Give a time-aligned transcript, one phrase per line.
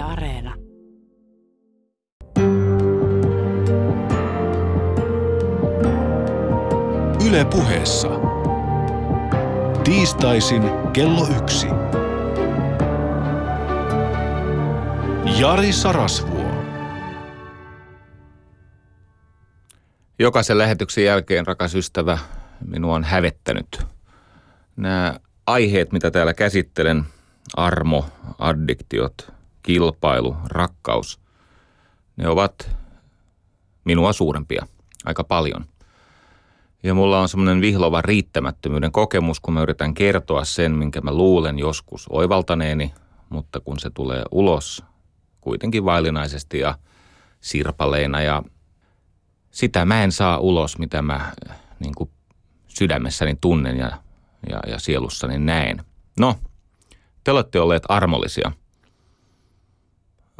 [0.00, 0.54] Yle Areena.
[7.28, 8.08] Yle puheessa.
[9.84, 11.66] Tiistaisin kello yksi.
[15.40, 16.50] Jari Sarasvuo.
[20.18, 22.18] Jokaisen lähetyksen jälkeen, rakas ystävä,
[22.66, 23.86] minua on hävettänyt.
[24.76, 25.14] Nämä
[25.46, 27.04] aiheet, mitä täällä käsittelen,
[27.56, 28.06] armo,
[28.38, 31.20] addiktiot, kilpailu, rakkaus,
[32.16, 32.76] ne ovat
[33.84, 34.66] minua suurempia
[35.04, 35.64] aika paljon.
[36.82, 41.58] Ja mulla on semmoinen vihlova riittämättömyyden kokemus, kun mä yritän kertoa sen, minkä mä luulen
[41.58, 42.94] joskus oivaltaneeni,
[43.28, 44.84] mutta kun se tulee ulos
[45.40, 46.78] kuitenkin vaillinaisesti ja
[47.40, 48.42] sirpaleina ja
[49.50, 51.32] sitä mä en saa ulos, mitä mä
[51.78, 52.10] niin kuin
[52.68, 53.90] sydämessäni tunnen ja,
[54.50, 55.84] ja, ja sielussani näen.
[56.20, 56.36] No,
[57.24, 58.52] te olette olleet armollisia.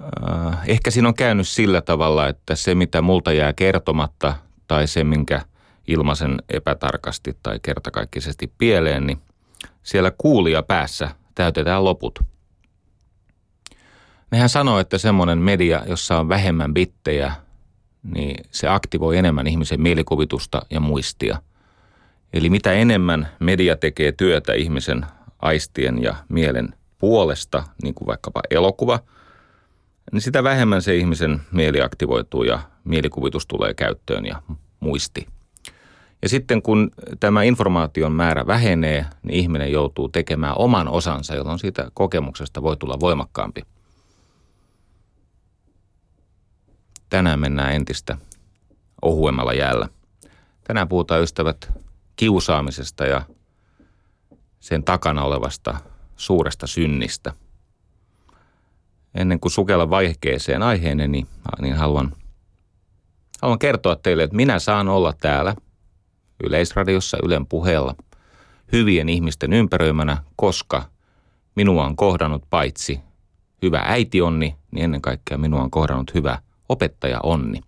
[0.01, 4.35] Äh, ehkä siinä on käynyt sillä tavalla, että se mitä multa jää kertomatta
[4.67, 5.41] tai se minkä
[5.87, 9.19] ilmaisen epätarkasti tai kertakaikkisesti pieleen, niin
[9.83, 12.19] siellä kuulija päässä täytetään loput.
[14.31, 17.33] Nehän sanoo, että semmoinen media, jossa on vähemmän bittejä,
[18.03, 21.43] niin se aktivoi enemmän ihmisen mielikuvitusta ja muistia.
[22.33, 25.07] Eli mitä enemmän media tekee työtä ihmisen
[25.39, 29.01] aistien ja mielen puolesta, niin kuin vaikkapa elokuva,
[30.13, 34.43] niin sitä vähemmän se ihmisen mieli aktivoituu ja mielikuvitus tulee käyttöön ja
[34.81, 35.27] muisti.
[36.23, 41.91] Ja sitten kun tämä informaation määrä vähenee, niin ihminen joutuu tekemään oman osansa, jolloin siitä
[41.95, 43.63] kokemuksesta voi tulla voimakkaampi.
[47.09, 48.19] Tänään mennään entistä
[49.03, 49.89] ohuemmalla jäällä.
[50.65, 51.73] Tänään puhutaan ystävät
[52.17, 53.23] kiusaamisesta ja
[54.61, 55.81] sen takana olevasta
[56.17, 57.33] suuresta synnistä.
[59.15, 61.27] Ennen kuin sukella vaiheeseen aiheeseen, niin,
[61.61, 62.13] niin haluan,
[63.43, 65.55] haluan kertoa teille, että minä saan olla täällä
[66.45, 67.95] Yleisradiossa Ylen puheella
[68.73, 70.83] hyvien ihmisten ympäröimänä, koska
[71.55, 73.01] minua on kohdannut paitsi
[73.63, 76.39] hyvä äiti onni, niin ennen kaikkea minua on kohdannut hyvä
[76.69, 77.61] opettaja onni.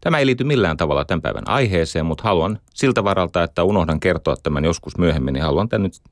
[0.00, 4.36] Tämä ei liity millään tavalla tämän päivän aiheeseen, mutta haluan siltä varalta, että unohdan kertoa
[4.42, 6.02] tämän joskus myöhemmin, niin haluan tämän nyt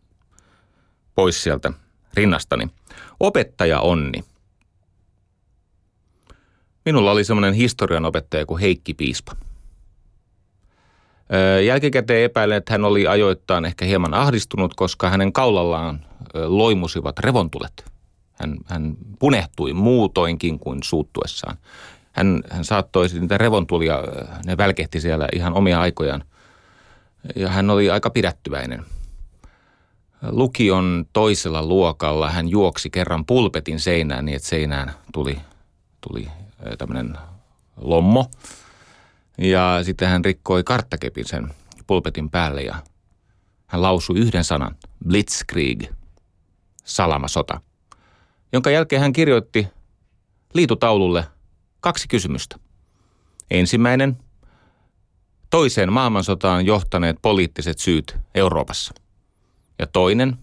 [1.15, 1.73] pois sieltä
[2.15, 2.71] rinnastani.
[3.21, 4.25] Opettaja onni.
[6.85, 9.33] Minulla oli semmoinen historian opettaja kuin Heikki Piispa.
[11.67, 16.05] Jälkikäteen epäilen, että hän oli ajoittain ehkä hieman ahdistunut, koska hänen kaulallaan
[16.35, 17.85] loimusivat revontulet.
[18.33, 21.57] Hän, hän punehtui muutoinkin kuin suuttuessaan.
[22.13, 23.99] Hän, hän saattoi niitä revontulia,
[24.47, 26.25] ne välkehti siellä ihan omia aikojaan.
[27.37, 28.85] Ja hän oli aika pidättyväinen–
[30.31, 35.39] lukion toisella luokalla hän juoksi kerran pulpetin seinään niin, että seinään tuli,
[36.09, 36.29] tuli
[36.79, 37.19] tämmöinen
[37.77, 38.31] lommo.
[39.39, 41.55] Ja sitten hän rikkoi karttakepin sen
[41.87, 42.75] pulpetin päälle ja
[43.67, 45.85] hän lausui yhden sanan, Blitzkrieg,
[46.85, 47.61] salamasota,
[48.53, 49.69] jonka jälkeen hän kirjoitti
[50.55, 51.25] liitutaululle
[51.81, 52.57] kaksi kysymystä.
[53.51, 54.17] Ensimmäinen,
[55.51, 58.95] toiseen maailmansotaan johtaneet poliittiset syyt Euroopassa.
[59.79, 60.39] Ja toinen,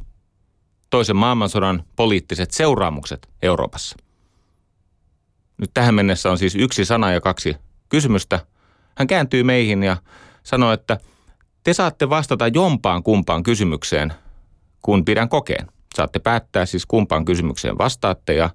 [0.90, 3.98] toisen maailmansodan poliittiset seuraamukset Euroopassa.
[5.60, 7.58] Nyt tähän mennessä on siis yksi sana ja kaksi
[7.90, 8.40] kysymystä.
[8.96, 9.98] Hän kääntyy meihin ja
[10.44, 10.98] sanoo, että
[11.64, 14.14] te saatte vastata jompaan kumpaan kysymykseen,
[14.82, 15.68] kun pidän kokeen.
[15.96, 18.50] Saatte päättää siis kumpaan kysymykseen vastaatte ja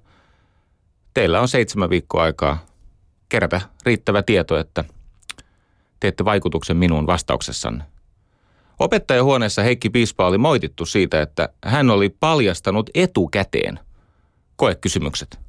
[1.13, 2.65] teillä on seitsemän viikkoa aikaa
[3.29, 4.83] kerätä riittävä tieto, että
[5.99, 7.83] teette vaikutuksen minun vastauksessanne.
[8.79, 13.79] Opettajahuoneessa Heikki Piispa oli moitittu siitä, että hän oli paljastanut etukäteen
[14.55, 15.39] koekysymykset,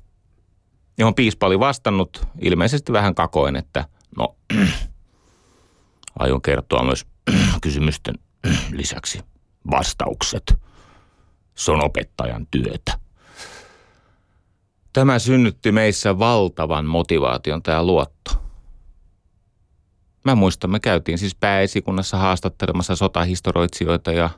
[0.98, 3.84] johon Piispa oli vastannut ilmeisesti vähän kakoen, että
[4.16, 4.36] no,
[6.18, 7.06] aion kertoa myös
[7.62, 8.14] kysymysten
[8.72, 9.20] lisäksi
[9.70, 10.58] vastaukset.
[11.54, 12.98] Se on opettajan työtä.
[14.92, 18.30] Tämä synnytti meissä valtavan motivaation, tämä luotto.
[20.24, 24.30] Mä muistan, me käytiin siis pääesikunnassa haastattelemassa sotahistoroitsijoita ja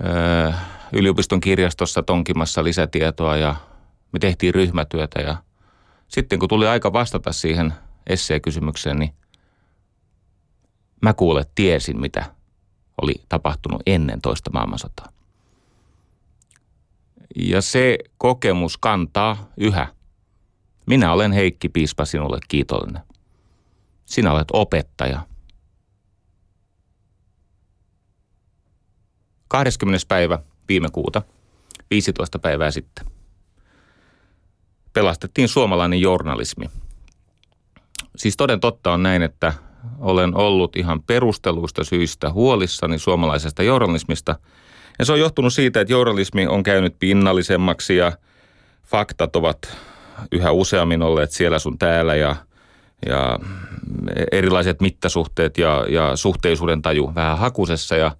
[0.00, 0.52] ö,
[0.92, 3.56] yliopiston kirjastossa tonkimassa lisätietoa ja
[4.12, 5.36] me tehtiin ryhmätyötä ja
[6.08, 7.74] sitten kun tuli aika vastata siihen
[8.06, 9.14] esseekysymykseen, niin
[11.02, 12.34] mä kuule tiesin, mitä
[13.02, 15.12] oli tapahtunut ennen toista maailmansotaa.
[17.36, 19.86] Ja se kokemus kantaa yhä.
[20.86, 23.02] Minä olen Heikki Piispa sinulle kiitollinen.
[24.06, 25.26] Sinä olet opettaja.
[29.48, 30.04] 20.
[30.08, 30.38] päivä
[30.68, 31.22] viime kuuta,
[31.90, 33.17] 15 päivää sitten.
[34.98, 36.66] Pelastettiin suomalainen journalismi.
[38.16, 39.52] Siis toden totta on näin, että
[39.98, 44.36] olen ollut ihan perusteluista syistä huolissani suomalaisesta journalismista.
[44.98, 48.12] Ja se on johtunut siitä, että journalismi on käynyt pinnallisemmaksi ja
[48.86, 49.76] faktat ovat
[50.32, 52.36] yhä useammin olleet siellä sun täällä ja,
[53.06, 53.38] ja
[54.32, 57.96] erilaiset mittasuhteet ja, ja suhteisuuden taju vähän hakusessa.
[57.96, 58.16] Ja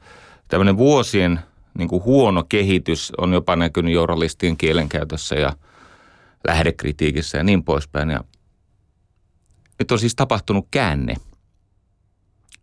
[0.49, 1.41] tämmöinen vuosien
[1.79, 5.53] niin kuin huono kehitys on jopa näkynyt journalistien kielenkäytössä ja
[6.47, 8.11] lähdekritiikissä ja niin poispäin.
[8.11, 8.25] Ja
[9.79, 11.17] nyt on siis tapahtunut käänne.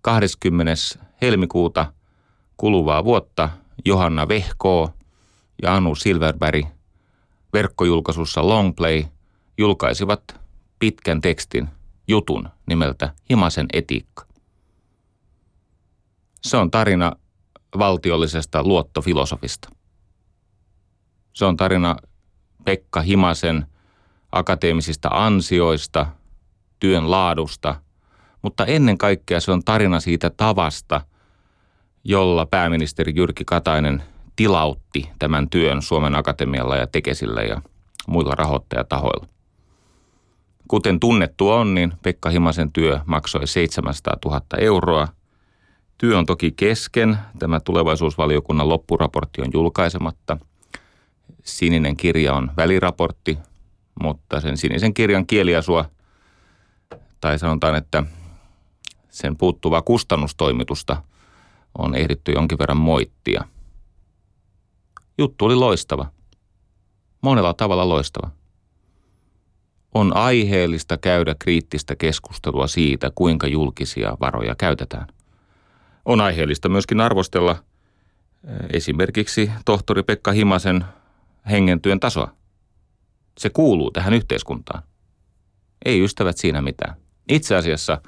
[0.02, 0.74] 20.
[1.22, 1.94] helmikuuta
[2.58, 3.50] kuluvaa vuotta
[3.86, 4.94] Johanna Vehkoo
[5.62, 6.66] ja Anu Silverberg
[7.54, 9.04] verkkojulkaisussa Longplay
[9.58, 10.40] julkaisivat
[10.80, 11.70] pitkän tekstin
[12.08, 14.26] jutun nimeltä Himasen etiikka.
[16.42, 17.12] Se on tarina
[17.78, 19.70] valtiollisesta luottofilosofista.
[21.34, 21.96] Se on tarina
[22.66, 23.66] Pekka Himasen
[24.32, 26.06] akateemisista ansioista,
[26.80, 27.76] työn laadusta,
[28.42, 31.02] mutta ennen kaikkea se on tarina siitä tavasta,
[32.04, 34.04] jolla pääministeri Jyrki Katainen
[34.36, 37.62] tilautti tämän työn Suomen Akatemialla ja Tekesillä ja
[38.08, 39.28] muilla rahoittajatahoilla.
[40.68, 45.08] Kuten tunnettu on, niin Pekka Himasen työ maksoi 700 000 euroa.
[45.98, 47.18] Työ on toki kesken.
[47.40, 50.38] Tämä tulevaisuusvaliokunnan loppuraportti on julkaisematta.
[51.46, 53.38] Sininen kirja on väliraportti,
[54.02, 55.90] mutta sen sinisen kirjan kieliasua,
[57.22, 58.04] tai sanotaan, että
[59.10, 61.04] sen puuttuvaa kustannustoimitusta
[61.78, 63.44] on ehditty jonkin verran moittia.
[65.18, 66.06] Juttu oli loistava.
[67.22, 68.30] Monella tavalla loistava
[69.94, 75.08] on aiheellista käydä kriittistä keskustelua siitä, kuinka julkisia varoja käytetään.
[76.06, 77.60] On aiheellista myöskin arvostella eh,
[78.74, 80.86] esimerkiksi tohtori Pekka Himasen
[81.50, 82.36] hengentyön tasoa.
[83.38, 84.84] Se kuuluu tähän yhteiskuntaan.
[85.86, 86.96] Ei ystävät siinä mitään.
[87.30, 88.02] Itse asiassa,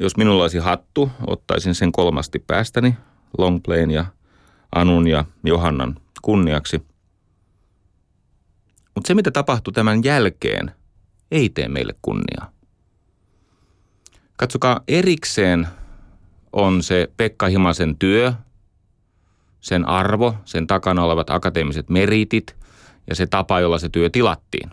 [0.00, 2.94] jos minulla olisi hattu, ottaisin sen kolmasti päästäni,
[3.38, 4.04] Longplayn ja
[4.74, 6.78] Anun ja Johannan kunniaksi.
[8.94, 10.70] Mutta se, mitä tapahtui tämän jälkeen–
[11.30, 12.50] ei tee meille kunniaa.
[14.36, 15.68] Katsokaa, erikseen
[16.52, 18.32] on se Pekka Himasen työ,
[19.60, 22.56] sen arvo, sen takana olevat akateemiset meritit
[23.06, 24.70] ja se tapa, jolla se työ tilattiin.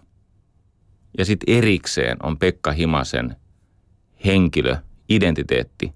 [1.18, 3.36] Ja sitten erikseen on Pekka Himasen
[4.26, 4.76] henkilö,
[5.10, 5.94] identiteetti,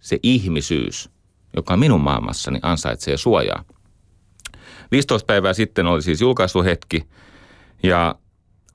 [0.00, 1.10] se ihmisyys,
[1.56, 3.64] joka minun maailmassani ansaitsee suojaa.
[4.90, 7.04] 15 päivää sitten oli siis julkaisuhetki
[7.82, 8.14] ja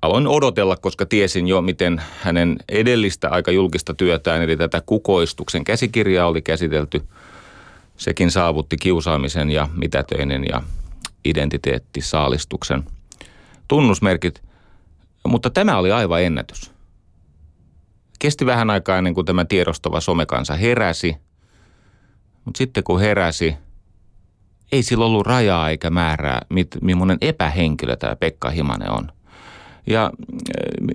[0.01, 6.27] aloin odotella, koska tiesin jo, miten hänen edellistä aika julkista työtään, eli tätä kukoistuksen käsikirjaa
[6.27, 7.01] oli käsitelty.
[7.97, 10.61] Sekin saavutti kiusaamisen ja mitätöinen ja
[11.25, 12.83] identiteettisaalistuksen
[13.67, 14.43] tunnusmerkit,
[15.27, 16.71] mutta tämä oli aivan ennätys.
[18.19, 21.15] Kesti vähän aikaa ennen kuin tämä tiedostava somekansa heräsi,
[22.45, 23.55] mutta sitten kun heräsi,
[24.71, 26.41] ei sillä ollut rajaa eikä määrää,
[26.81, 29.11] millainen epähenkilö tämä Pekka Himanen on–
[29.87, 30.11] ja äh,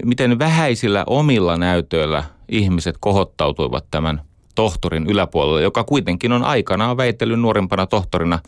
[0.05, 4.23] miten vähäisillä omilla näytöillä ihmiset kohottautuivat tämän
[4.61, 8.39] tohtorin yläpuolelle, joka kuitenkin on aikanaan väitellyt nuorempana tohtorina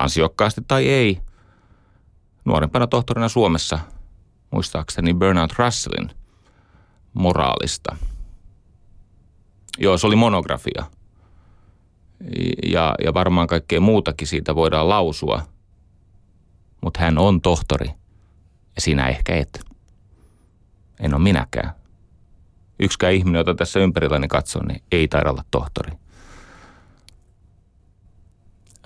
[0.00, 1.20] ansiokkaasti tai ei,
[2.44, 3.78] nuorempana tohtorina Suomessa,
[4.50, 6.10] muistaakseni Bernard Russellin
[7.14, 7.96] moraalista.
[9.78, 10.84] Joo, se oli monografia.
[12.72, 15.42] Ja, ja varmaan kaikkea muutakin siitä voidaan lausua.
[16.82, 17.88] Mutta hän on tohtori
[18.76, 19.64] ja sinä ehkä et.
[21.00, 21.72] En ole minäkään.
[22.78, 25.92] Yksikään ihminen, jota tässä ympärilläni katson, niin ei taida olla tohtori.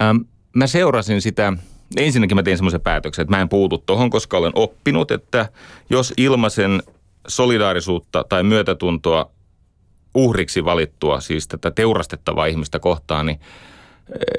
[0.02, 0.16] Ähm,
[0.56, 1.52] mä seurasin sitä,
[1.96, 5.48] ensinnäkin mä tein semmoisen päätöksen, että mä en puutu tohon, koska olen oppinut, että
[5.90, 6.82] jos ilmaisen
[7.28, 9.30] solidaarisuutta tai myötätuntoa
[10.14, 13.40] uhriksi valittua, siis tätä teurastettavaa ihmistä kohtaan, niin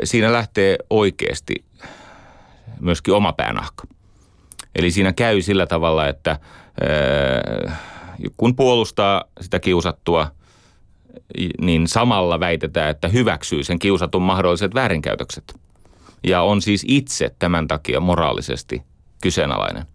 [0.04, 1.66] siinä lähtee oikeasti
[2.80, 3.84] myöskin oma päänahka.
[4.76, 6.40] Eli siinä käy sillä tavalla, että
[8.38, 10.28] kun puolustaa sitä kiusattua,
[11.62, 15.60] niin samalla väitetään, että hyväksyy sen kiusatun mahdolliset väärinkäytökset.
[16.24, 18.82] Ja on siis itse tämän takia moraalisesti
[19.22, 19.86] kyseenalainen.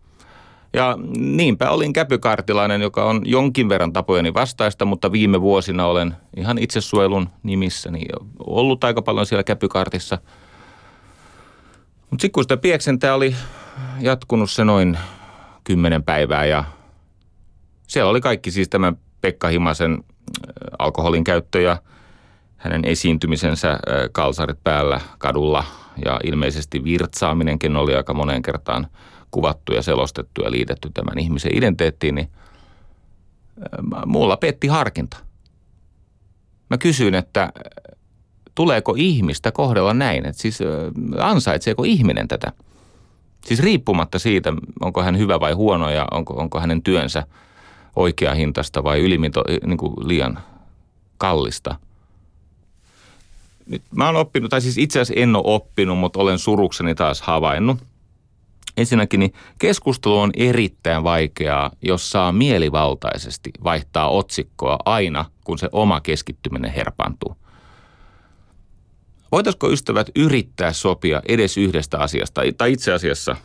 [0.73, 6.59] Ja niinpä olin käpykartilainen, joka on jonkin verran tapojeni vastaista, mutta viime vuosina olen ihan
[6.59, 8.01] itsesuojelun nimissäni
[8.47, 10.19] ollut aika paljon siellä käpykartissa.
[12.11, 13.37] Mutta sitten kun sitä pieksentää oli
[14.01, 14.99] jatkunut se noin
[15.65, 16.65] kymmenen päivää ja
[17.87, 19.99] siellä oli kaikki siis tämän Pekka Himasen äh,
[20.79, 21.83] alkoholin käyttö ja
[22.57, 23.79] hänen esiintymisensä äh,
[24.13, 25.65] kalsarit päällä kadulla
[26.05, 28.87] ja ilmeisesti virtsaaminenkin oli aika moneen kertaan
[29.31, 32.31] kuvattu ja selostettu ja liitetty tämän ihmisen identiteettiin, niin
[34.07, 35.17] mulla petti harkinta.
[36.71, 37.53] Mä kysyin, että
[38.55, 40.59] tuleeko ihmistä kohdella näin, että siis
[41.21, 42.53] ansaitseeko ihminen tätä.
[43.45, 47.27] Siis riippumatta siitä, onko hän hyvä vai huono ja onko, onko hänen työnsä
[47.97, 50.39] oikea hintasta vai ylimito, niin kuin liian
[51.19, 51.75] kallista.
[53.67, 57.23] Nyt mä oon oppinut, tai siis itse asiassa en ole oppinut, mutta olen surukseni taas
[57.23, 57.79] havainnut.
[58.77, 66.01] Ensinnäkin niin keskustelu on erittäin vaikeaa, jos saa mielivaltaisesti vaihtaa otsikkoa aina, kun se oma
[66.01, 67.37] keskittyminen herpaantuu.
[69.33, 72.41] Voitaisiko ystävät yrittää sopia edes yhdestä asiasta?
[72.59, 73.37] Tai itse asiassa,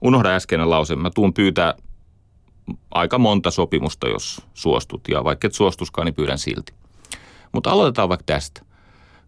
[0.00, 1.74] unohda äskeinen lause, mä tuun pyytää
[2.90, 5.00] aika monta sopimusta, jos suostut.
[5.08, 6.74] Ja vaikka et suostuskaan, niin pyydän silti.
[7.52, 8.62] Mutta aloitetaan vaikka tästä.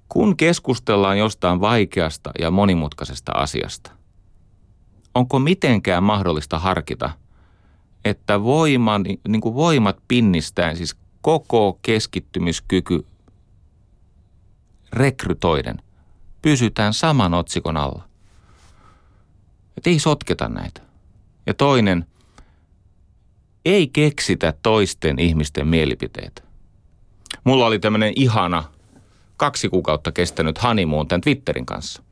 [0.09, 3.91] Kun keskustellaan jostain vaikeasta ja monimutkaisesta asiasta,
[5.15, 7.11] onko mitenkään mahdollista harkita,
[8.05, 13.07] että voiman, niin kuin voimat pinnistäen, siis koko keskittymiskyky
[14.93, 15.83] rekrytoiden,
[16.43, 18.05] pysytään saman otsikon alla.
[19.77, 20.81] Että ei sotketa näitä.
[21.47, 22.07] Ja toinen,
[23.65, 26.43] ei keksitä toisten ihmisten mielipiteitä.
[27.45, 28.65] Mulla oli tämmöinen ihana
[29.37, 32.03] kaksi kuukautta kestänyt honeymoon tämän Twitterin kanssa.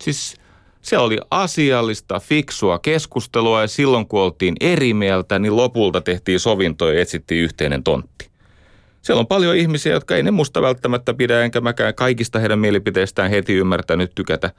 [0.00, 0.36] Siis
[0.82, 6.92] se oli asiallista, fiksua keskustelua ja silloin kun oltiin eri mieltä, niin lopulta tehtiin sovinto
[6.92, 8.30] ja etsittiin yhteinen tontti.
[9.02, 13.30] Siellä on paljon ihmisiä, jotka ei ne musta välttämättä pidä, enkä mäkään kaikista heidän mielipiteistään
[13.30, 14.50] heti ymmärtänyt tykätä.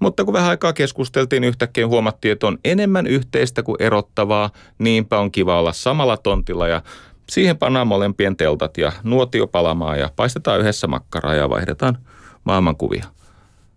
[0.00, 5.32] Mutta kun vähän aikaa keskusteltiin, yhtäkkiä huomattiin, että on enemmän yhteistä kuin erottavaa, niinpä on
[5.32, 6.82] kiva olla samalla tontilla ja
[7.30, 11.98] siihen pannaan molempien teltat ja nuotio palamaan ja paistetaan yhdessä makkaraa ja vaihdetaan
[12.44, 13.04] maailmankuvia.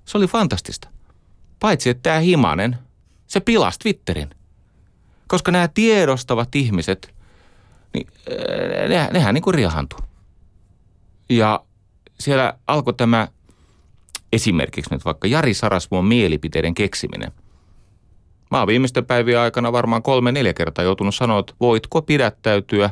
[0.06, 0.88] Se oli fantastista.
[1.60, 2.78] Paitsi, että tämä Himanen,
[3.28, 4.30] se pilasi Twitterin.
[5.28, 7.14] Koska nämä tiedostavat ihmiset,
[7.94, 8.08] niin
[8.90, 10.00] ne, nehän niin kuin riahantuu.
[11.30, 11.64] Ja
[12.20, 13.28] siellä alkoi tämä
[14.34, 17.32] esimerkiksi nyt vaikka Jari Sarasvuon mielipiteiden keksiminen.
[18.52, 22.90] Mä oon viimeisten päivien aikana varmaan kolme neljä kertaa joutunut sanoa, että voitko pidättäytyä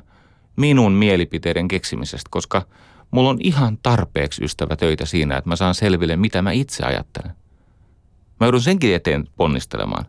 [0.56, 2.66] minun mielipiteiden keksimisestä, koska
[3.12, 7.32] mulla on ihan tarpeeksi ystävä töitä siinä, että mä saan selville, mitä mä itse ajattelen.
[8.40, 10.06] Mä joudun senkin eteen ponnistelemaan.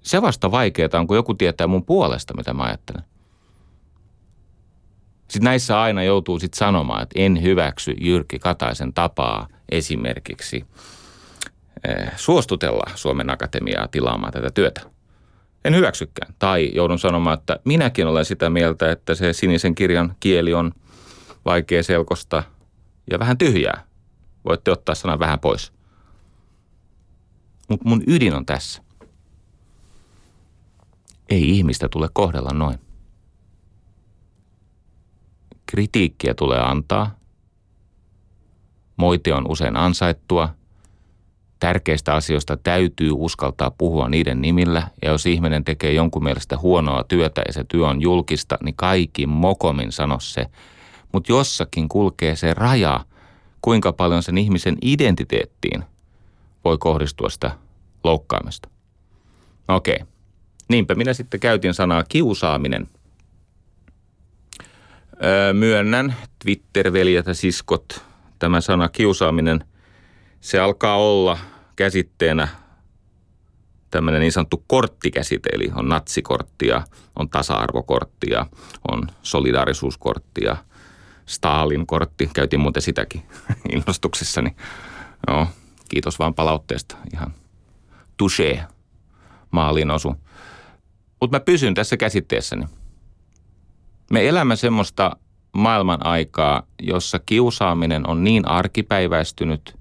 [0.00, 3.04] Se vasta vaikeaa on, kun joku tietää mun puolesta, mitä mä ajattelen.
[5.28, 10.64] Sitten näissä aina joutuu sitten sanomaan, että en hyväksy Jyrki Kataisen tapaa esimerkiksi
[11.88, 14.80] eh, suostutella Suomen Akatemiaa tilaamaan tätä työtä.
[15.64, 16.34] En hyväksykään.
[16.38, 20.72] Tai joudun sanomaan, että minäkin olen sitä mieltä, että se sinisen kirjan kieli on
[21.44, 22.42] vaikea selkosta
[23.10, 23.84] ja vähän tyhjää.
[24.44, 25.72] Voitte ottaa sanan vähän pois.
[27.68, 28.82] Mutta mun ydin on tässä.
[31.28, 32.78] Ei ihmistä tule kohdella noin.
[35.66, 37.18] Kritiikkiä tulee antaa.
[38.96, 40.48] Moite on usein ansaittua.
[41.60, 47.42] Tärkeistä asioista täytyy uskaltaa puhua niiden nimillä, ja jos ihminen tekee jonkun mielestä huonoa työtä
[47.46, 50.46] ja se työ on julkista, niin kaikki mokomin sano se.
[51.12, 53.04] Mutta jossakin kulkee se raja,
[53.62, 55.84] kuinka paljon sen ihmisen identiteettiin
[56.64, 57.50] voi kohdistua sitä
[58.04, 58.68] loukkaamista.
[59.68, 59.98] Okei.
[60.68, 62.88] Niinpä minä sitten käytin sanaa kiusaaminen–
[65.52, 68.04] myönnän, Twitter-veljet ja siskot,
[68.44, 69.64] tämä sana kiusaaminen,
[70.40, 71.38] se alkaa olla
[71.76, 72.48] käsitteenä
[73.90, 76.82] tämmöinen niin sanottu korttikäsite, eli on natsikorttia,
[77.16, 78.46] on tasa-arvokorttia,
[78.92, 80.56] on solidaarisuuskorttia,
[81.26, 83.22] Stalin-kortti, käytin muuten sitäkin
[83.74, 84.56] innostuksissani.
[85.28, 85.46] Joo,
[85.88, 87.34] kiitos vaan palautteesta, ihan
[88.16, 88.60] touché,
[89.50, 90.14] maaliin osu.
[91.20, 92.64] Mutta mä pysyn tässä käsitteessäni.
[94.10, 95.16] Me elämme semmoista
[95.54, 99.76] maailman aikaa, jossa kiusaaminen on niin arkipäiväistynyt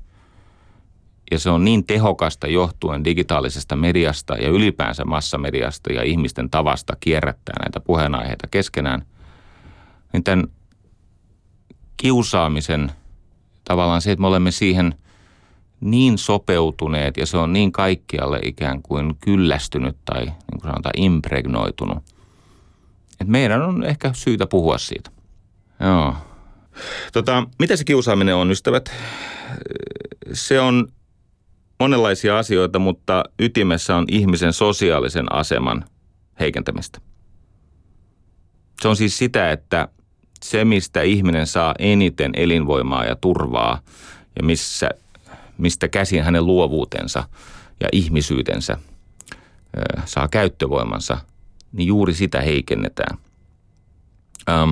[1.32, 7.56] ja se on niin tehokasta johtuen digitaalisesta mediasta ja ylipäänsä massamediasta ja ihmisten tavasta kierrättää
[7.60, 9.06] näitä puheenaiheita keskenään,
[10.14, 10.48] niin tämän
[11.98, 12.92] kiusaamisen
[13.64, 14.96] tavallaan se, että me olemme siihen
[15.82, 21.98] niin sopeutuneet ja se on niin kaikkialle ikään kuin kyllästynyt tai niin kuin sanotaan impregnoitunut,
[23.22, 25.13] et meidän on ehkä syytä puhua siitä.
[25.80, 26.16] Joo.
[27.14, 28.92] Tota, mitä se kiusaaminen on, ystävät?
[30.34, 30.88] Se on
[31.80, 35.86] monenlaisia asioita, mutta ytimessä on ihmisen sosiaalisen aseman
[36.40, 37.00] heikentämistä.
[38.82, 39.88] Se on siis sitä, että
[40.44, 43.80] se, mistä ihminen saa eniten elinvoimaa ja turvaa
[44.36, 44.90] ja missä,
[45.58, 47.24] mistä käsin hänen luovuutensa
[47.80, 48.78] ja ihmisyytensä
[50.06, 51.18] saa käyttövoimansa,
[51.72, 53.18] niin juuri sitä heikennetään.
[54.50, 54.72] Ähm,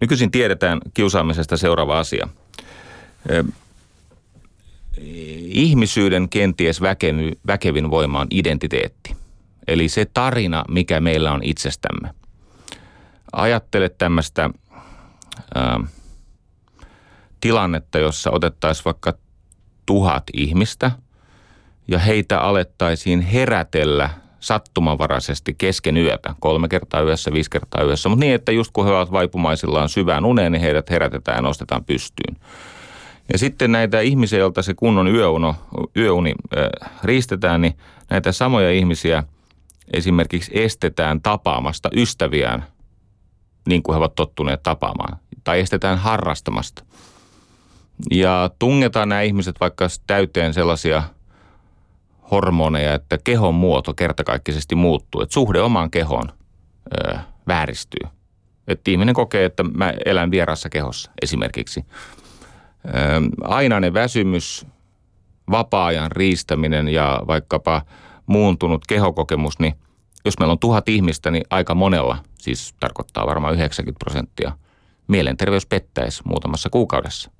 [0.00, 2.28] nykyisin tiedetään kiusaamisesta seuraava asia.
[5.44, 6.80] Ihmisyyden kenties
[7.46, 9.16] väkevin voima on identiteetti.
[9.68, 12.14] Eli se tarina, mikä meillä on itsestämme.
[13.32, 14.50] Ajattele tämmöistä
[17.40, 19.14] tilannetta, jossa otettaisiin vaikka
[19.86, 20.90] tuhat ihmistä
[21.88, 28.34] ja heitä alettaisiin herätellä sattumanvaraisesti kesken yötä, kolme kertaa yössä, viisi kertaa yössä, mutta niin,
[28.34, 32.36] että just kun he ovat vaipumaisillaan syvään uneen, niin heidät herätetään ja nostetaan pystyyn.
[33.32, 35.54] Ja sitten näitä ihmisiä, joilta se kunnon yöuno,
[35.96, 37.76] yöuni äh, riistetään, niin
[38.10, 39.24] näitä samoja ihmisiä
[39.92, 42.64] esimerkiksi estetään tapaamasta ystäviään
[43.68, 45.18] niin kuin he ovat tottuneet tapaamaan.
[45.44, 46.84] Tai estetään harrastamasta.
[48.10, 51.02] Ja tungetaan nämä ihmiset vaikka täyteen sellaisia
[52.30, 55.20] hormoneja, että kehon muoto kertakaikkisesti muuttuu.
[55.20, 56.32] Että suhde omaan kehoon
[56.94, 57.18] ö,
[57.48, 58.08] vääristyy.
[58.68, 61.84] Että ihminen kokee, että mä elän vierassa kehossa esimerkiksi.
[62.86, 62.90] Ö,
[63.42, 64.66] ainainen väsymys,
[65.50, 67.82] vapaa-ajan riistäminen ja vaikkapa
[68.26, 69.74] muuntunut kehokokemus, niin
[70.24, 74.52] jos meillä on tuhat ihmistä, niin aika monella, siis tarkoittaa varmaan 90 prosenttia,
[75.08, 77.30] mielenterveys pettäisi muutamassa kuukaudessa.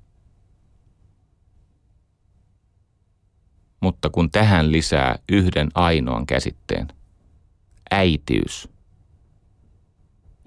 [3.81, 6.87] Mutta kun tähän lisää yhden ainoan käsitteen,
[7.91, 8.69] äitiys,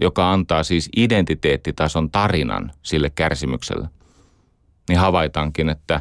[0.00, 3.88] joka antaa siis identiteettitason tarinan sille kärsimykselle,
[4.88, 6.00] niin havaitaankin, että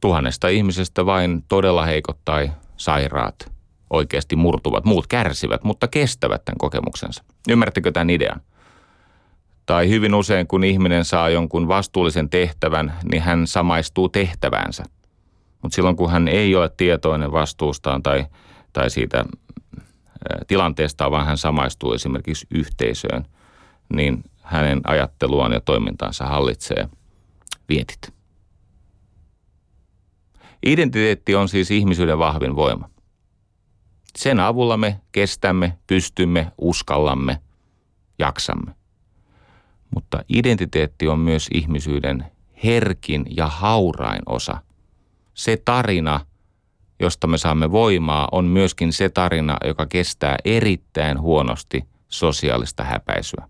[0.00, 3.52] tuhannesta ihmisestä vain todella heikot tai sairaat
[3.90, 4.84] oikeasti murtuvat.
[4.84, 7.24] Muut kärsivät, mutta kestävät tämän kokemuksensa.
[7.48, 8.40] Ymmärrättekö tämän idean?
[9.66, 14.84] Tai hyvin usein, kun ihminen saa jonkun vastuullisen tehtävän, niin hän samaistuu tehtäväänsä–
[15.62, 18.26] mutta silloin kun hän ei ole tietoinen vastuustaan tai,
[18.72, 19.24] tai siitä
[20.46, 23.26] tilanteesta, vaan hän samaistuu esimerkiksi yhteisöön,
[23.94, 26.88] niin hänen ajatteluaan ja toimintaansa hallitsee
[27.68, 28.14] vietit.
[30.66, 32.90] Identiteetti on siis ihmisyyden vahvin voima.
[34.18, 37.40] Sen avulla me kestämme, pystymme, uskallamme,
[38.18, 38.74] jaksamme.
[39.94, 42.24] Mutta identiteetti on myös ihmisyyden
[42.64, 44.58] herkin ja haurain osa–
[45.34, 46.20] se tarina,
[47.00, 53.48] josta me saamme voimaa, on myöskin se tarina, joka kestää erittäin huonosti sosiaalista häpäisyä.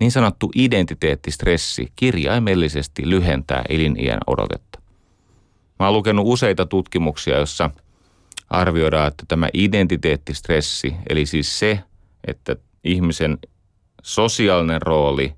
[0.00, 4.80] Niin sanottu identiteettistressi kirjaimellisesti lyhentää eliniän odotetta.
[5.78, 7.70] Mä oon lukenut useita tutkimuksia, joissa
[8.50, 11.80] arvioidaan, että tämä identiteettistressi, eli siis se,
[12.26, 13.38] että ihmisen
[14.02, 15.34] sosiaalinen rooli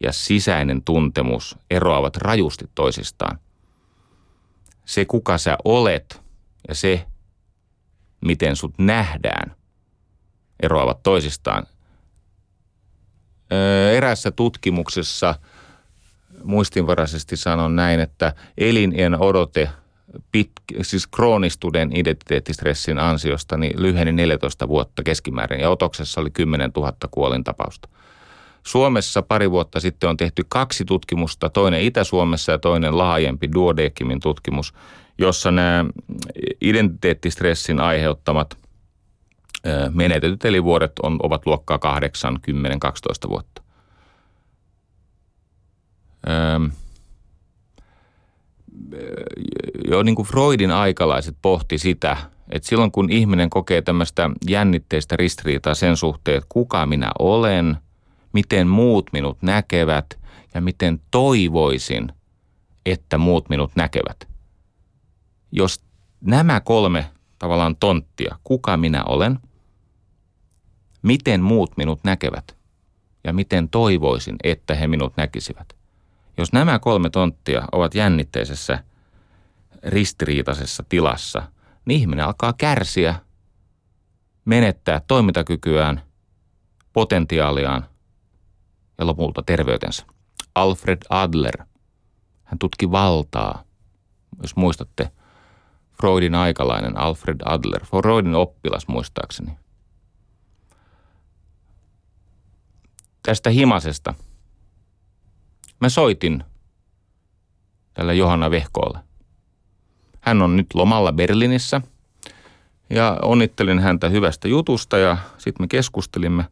[0.00, 3.38] ja sisäinen tuntemus eroavat rajusti toisistaan.
[4.84, 6.22] Se, kuka sä olet
[6.68, 7.06] ja se,
[8.20, 9.56] miten sut nähdään,
[10.62, 11.66] eroavat toisistaan.
[13.96, 15.34] Erässä tutkimuksessa
[16.44, 19.70] muistinvaraisesti sanon näin, että elinien odote
[20.32, 20.50] pit,
[20.82, 27.88] siis kroonistuneen identiteettistressin ansiosta niin lyheni 14 vuotta keskimäärin ja otoksessa oli 10 000 kuolintapausta.
[28.66, 34.74] Suomessa pari vuotta sitten on tehty kaksi tutkimusta, toinen Itä-Suomessa ja toinen laajempi Duodekimin tutkimus,
[35.18, 35.84] jossa nämä
[36.60, 38.58] identiteettistressin aiheuttamat
[39.94, 43.62] menetetyt elinvuodet on, ovat luokkaa 8, 10, 12 vuotta.
[49.90, 52.16] jo niin kuin Freudin aikalaiset pohti sitä,
[52.50, 57.76] että silloin kun ihminen kokee tämmöistä jännitteistä ristiriitaa sen suhteen, että kuka minä olen–
[58.32, 60.18] miten muut minut näkevät
[60.54, 62.12] ja miten toivoisin,
[62.86, 64.28] että muut minut näkevät.
[65.52, 65.84] Jos
[66.20, 69.38] nämä kolme tavallaan tonttia, kuka minä olen,
[71.02, 72.56] miten muut minut näkevät
[73.24, 75.76] ja miten toivoisin, että he minut näkisivät.
[76.38, 78.84] Jos nämä kolme tonttia ovat jännitteisessä,
[79.82, 81.42] ristiriitaisessa tilassa,
[81.84, 83.14] niin ihminen alkaa kärsiä,
[84.44, 86.02] menettää toimintakykyään,
[86.92, 87.86] potentiaaliaan
[89.00, 90.06] ja lopulta terveytensä.
[90.54, 91.66] Alfred Adler,
[92.44, 93.64] hän tutki valtaa.
[94.42, 95.10] Jos muistatte,
[95.92, 99.52] Freudin aikalainen Alfred Adler, Freudin oppilas muistaakseni.
[103.22, 104.14] Tästä himasesta
[105.80, 106.44] mä soitin
[107.94, 108.98] tällä Johanna Vehkoolle.
[110.20, 111.80] Hän on nyt lomalla Berliinissä
[112.90, 116.44] ja onnittelin häntä hyvästä jutusta ja sitten me keskustelimme.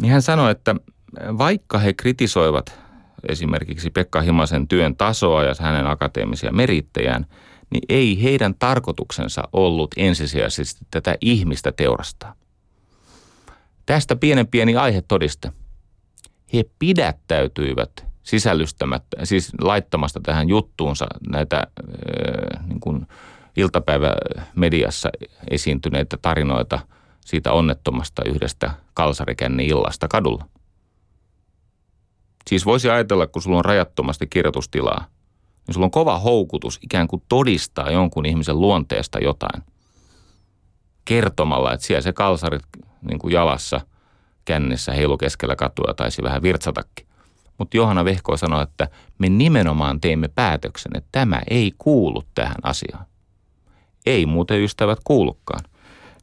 [0.00, 0.74] Niin hän sanoi, että
[1.38, 2.78] vaikka he kritisoivat
[3.28, 7.26] esimerkiksi Pekka Himasen työn tasoa ja hänen akateemisia merittejään,
[7.70, 12.34] niin ei heidän tarkoituksensa ollut ensisijaisesti tätä ihmistä teurastaa.
[13.86, 15.52] Tästä pienen pieni aihe todiste.
[16.54, 23.06] He pidättäytyivät sisällystämättä, siis laittamasta tähän juttuunsa näitä äh, niin kuin
[23.56, 25.10] iltapäivämediassa
[25.50, 26.80] esiintyneitä tarinoita
[27.20, 30.48] siitä onnettomasta yhdestä kalsarikänni illasta kadulla.
[32.46, 35.06] Siis voisi ajatella, kun sulla on rajattomasti kirjoitustilaa,
[35.66, 39.62] niin sulla on kova houkutus ikään kuin todistaa jonkun ihmisen luonteesta jotain.
[41.04, 42.62] Kertomalla, että siellä se kalsarit
[43.02, 43.80] niin kuin jalassa
[44.44, 47.06] kännissä heilu keskellä katua taisi vähän virtsatakin.
[47.58, 53.06] Mutta Johanna Vehko sanoi, että me nimenomaan teimme päätöksen, että tämä ei kuulu tähän asiaan.
[54.06, 55.64] Ei muuten ystävät kuulukaan.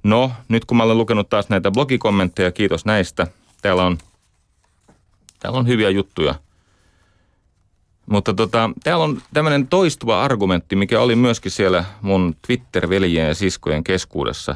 [0.04, 3.28] No, nyt kun mä olen lukenut taas näitä blogikommentteja, kiitos näistä.
[3.62, 3.98] Täällä on,
[5.40, 6.36] täällä on hyviä juttuja.
[8.06, 13.84] Mutta tota, täällä on tämmöinen toistuva argumentti, mikä oli myöskin siellä mun Twitter-veljien ja siskojen
[13.84, 14.56] keskuudessa.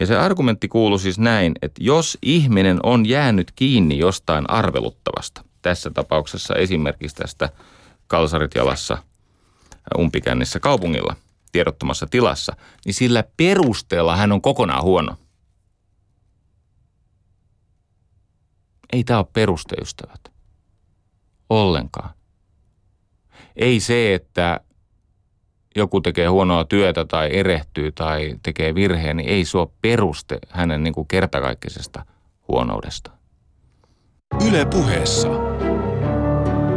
[0.00, 5.90] Ja se argumentti kuuluu siis näin, että jos ihminen on jäänyt kiinni jostain arveluttavasta, tässä
[5.90, 7.48] tapauksessa esimerkiksi tästä
[8.06, 8.98] kalsarit jalassa
[9.98, 11.16] umpikännissä kaupungilla–
[11.52, 15.16] tiedottomassa tilassa, niin sillä perusteella hän on kokonaan huono.
[18.92, 20.20] Ei tämä ole perusteystävät.
[21.50, 22.10] Ollenkaan.
[23.56, 24.60] Ei se, että
[25.76, 30.94] joku tekee huonoa työtä tai erehtyy tai tekee virheen, niin ei ole peruste hänen niin
[30.94, 32.04] kuin kertakaikkisesta
[32.48, 33.10] huonoudesta.
[34.48, 35.28] Yle puheessa.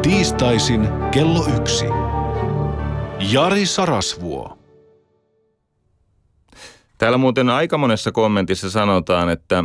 [0.01, 1.86] Tiistaisin kello yksi.
[3.32, 4.58] Jari Sarasvuo.
[6.97, 9.63] Täällä muuten aika monessa kommentissa sanotaan, että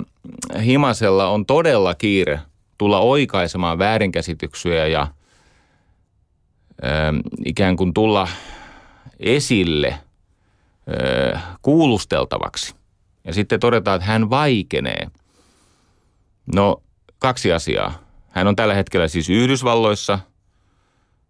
[0.65, 2.41] Himasella on todella kiire
[2.79, 5.07] tulla oikaisemaan väärinkäsityksiä ja
[6.85, 8.29] ö, ähm, ikään kuin tulla
[9.21, 9.95] esille
[10.89, 12.75] ö, äh, kuulusteltavaksi.
[13.25, 15.07] Ja sitten todetaan, että hän vaikenee.
[16.55, 16.83] No,
[17.19, 17.93] kaksi asiaa.
[18.31, 20.19] Hän on tällä hetkellä siis Yhdysvalloissa.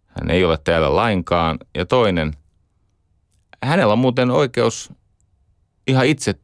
[0.07, 1.59] Hän ei ole täällä lainkaan.
[1.75, 2.33] Ja toinen,
[3.63, 4.93] hänellä on muuten oikeus
[5.87, 6.35] ihan itse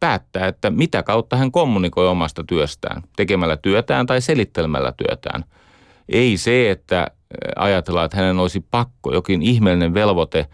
[0.00, 5.44] päättää, että mitä kautta hän kommunikoi omasta työstään, tekemällä työtään tai selittelemällä työtään.
[6.08, 7.06] Ei se, että
[7.56, 10.46] ajatellaan, että hänen olisi pakko, jokin ihmeellinen velvoite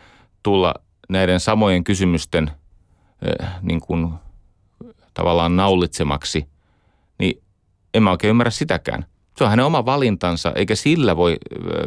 [0.42, 0.74] tulla
[1.08, 2.50] näiden samojen kysymysten
[3.62, 4.14] niin kuin,
[5.14, 6.46] tavallaan naulitsemaksi,
[7.18, 7.42] niin
[7.94, 9.04] en mä oikein ymmärrä sitäkään.
[9.36, 11.36] Se on hänen oma valintansa, eikä sillä voi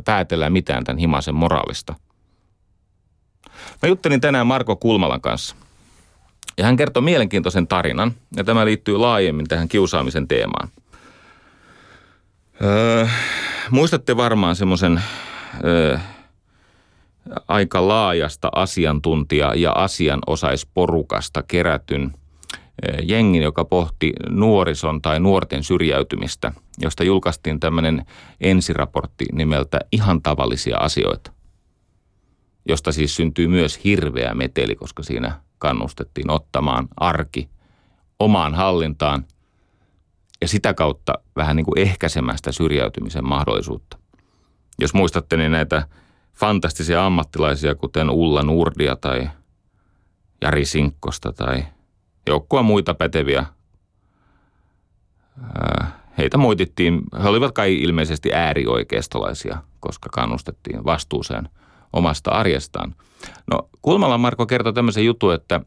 [0.05, 1.95] päätellä mitään tämän himasen moraalista.
[3.81, 5.55] Mä juttelin tänään Marko Kulmalan kanssa.
[6.57, 10.69] Ja hän kertoo mielenkiintoisen tarinan, ja tämä liittyy laajemmin tähän kiusaamisen teemaan.
[12.63, 13.07] Öö,
[13.69, 15.01] muistatte varmaan semmoisen
[15.63, 15.97] öö,
[17.47, 22.13] aika laajasta asiantuntija- ja asianosaisporukasta kerätyn
[22.87, 28.05] öö, jengin, joka pohti nuorison tai nuorten syrjäytymistä, josta julkaistiin tämmöinen
[28.41, 31.31] ensiraportti nimeltä Ihan tavallisia asioita,
[32.69, 37.49] josta siis syntyy myös hirveä meteli, koska siinä kannustettiin ottamaan arki
[38.19, 39.25] omaan hallintaan
[40.41, 43.97] ja sitä kautta vähän niin kuin ehkäisemään sitä syrjäytymisen mahdollisuutta.
[44.79, 45.87] Jos muistatte, niin näitä
[46.33, 49.29] fantastisia ammattilaisia, kuten Ulla Nurdia tai
[50.41, 51.65] Jari Sinkkosta tai
[52.27, 53.45] joukkoa muita päteviä,
[56.17, 61.49] heitä moitittiin, he olivat kai ilmeisesti äärioikeistolaisia, koska kannustettiin vastuuseen
[61.95, 62.95] omasta arjestaan–
[63.51, 65.61] No Kulmala Marko kertoi tämmöisen jutun, että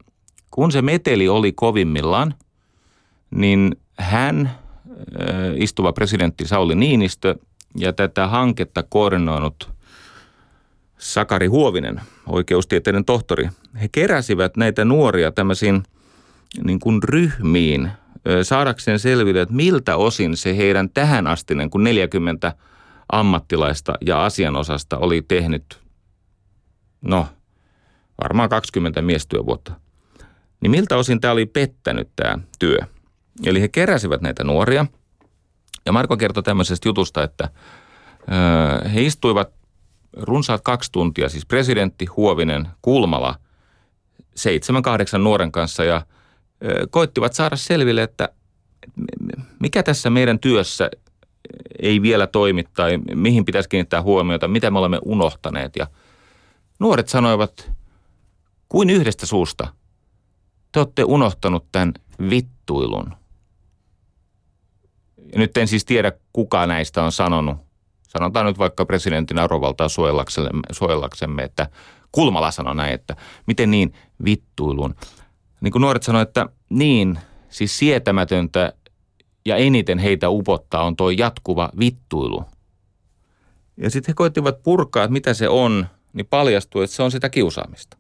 [0.50, 2.34] kun se meteli oli kovimmillaan,
[3.30, 4.50] niin hän,
[5.56, 7.34] istuva presidentti Sauli Niinistö
[7.76, 9.70] ja tätä hanketta koordinoinut
[10.98, 13.48] Sakari Huovinen, oikeustieteiden tohtori,
[13.80, 15.82] he keräsivät näitä nuoria tämmöisiin
[16.64, 17.90] niin kuin ryhmiin
[18.42, 22.52] saadakseen selville, että miltä osin se heidän tähän astinen, kun 40
[23.12, 25.87] ammattilaista ja asianosasta oli tehnyt,
[27.02, 27.26] no
[28.22, 29.72] varmaan 20 miestyövuotta.
[30.60, 32.78] Niin miltä osin tämä oli pettänyt tämä työ?
[33.44, 34.86] Eli he keräsivät näitä nuoria.
[35.86, 37.48] Ja Marko kertoi tämmöisestä jutusta, että
[38.94, 39.50] he istuivat
[40.12, 43.38] runsaat kaksi tuntia, siis presidentti Huovinen Kulmala,
[44.34, 46.06] seitsemän, kahdeksan nuoren kanssa ja
[46.90, 48.28] koittivat saada selville, että
[49.60, 50.90] mikä tässä meidän työssä
[51.82, 55.76] ei vielä toimi tai mihin pitäisi kiinnittää huomiota, mitä me olemme unohtaneet.
[55.76, 55.86] Ja
[56.78, 57.70] nuoret sanoivat
[58.68, 59.68] kuin yhdestä suusta.
[60.72, 61.94] Te olette unohtanut tämän
[62.30, 63.14] vittuilun.
[65.32, 67.56] Ja nyt en siis tiedä, kuka näistä on sanonut.
[68.08, 69.88] Sanotaan nyt vaikka presidentin arvovaltaa
[70.72, 71.68] suojellaksemme, että
[72.12, 74.94] Kulmala sanoi näin, että miten niin vittuilun.
[75.60, 78.72] Niin kuin nuoret sanoivat, että niin, siis sietämätöntä
[79.46, 82.44] ja eniten heitä upottaa on tuo jatkuva vittuilu.
[83.76, 87.28] Ja sitten he koittivat purkaa, että mitä se on, niin paljastui, että se on sitä
[87.28, 87.96] kiusaamista.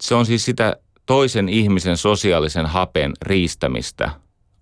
[0.00, 4.10] Se on siis sitä toisen ihmisen sosiaalisen hapen riistämistä,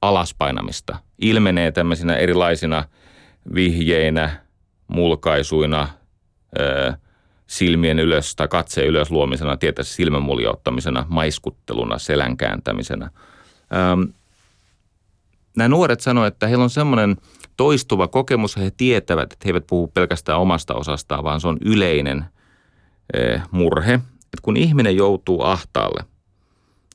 [0.03, 0.97] alaspainamista.
[1.19, 2.85] Ilmenee tämmöisinä erilaisina
[3.55, 4.41] vihjeinä,
[4.89, 5.89] mulkaisuina,
[7.47, 13.11] silmien ylös tai katseen ylös luomisena, tietäisi silmänmuljauttamisena, maiskutteluna, selän kääntämisenä.
[15.57, 17.17] Nämä nuoret sanoivat, että heillä on semmoinen
[17.57, 22.25] toistuva kokemus, he tietävät, että he eivät puhu pelkästään omasta osastaan, vaan se on yleinen
[23.51, 23.95] murhe.
[23.95, 26.05] Että kun ihminen joutuu ahtaalle,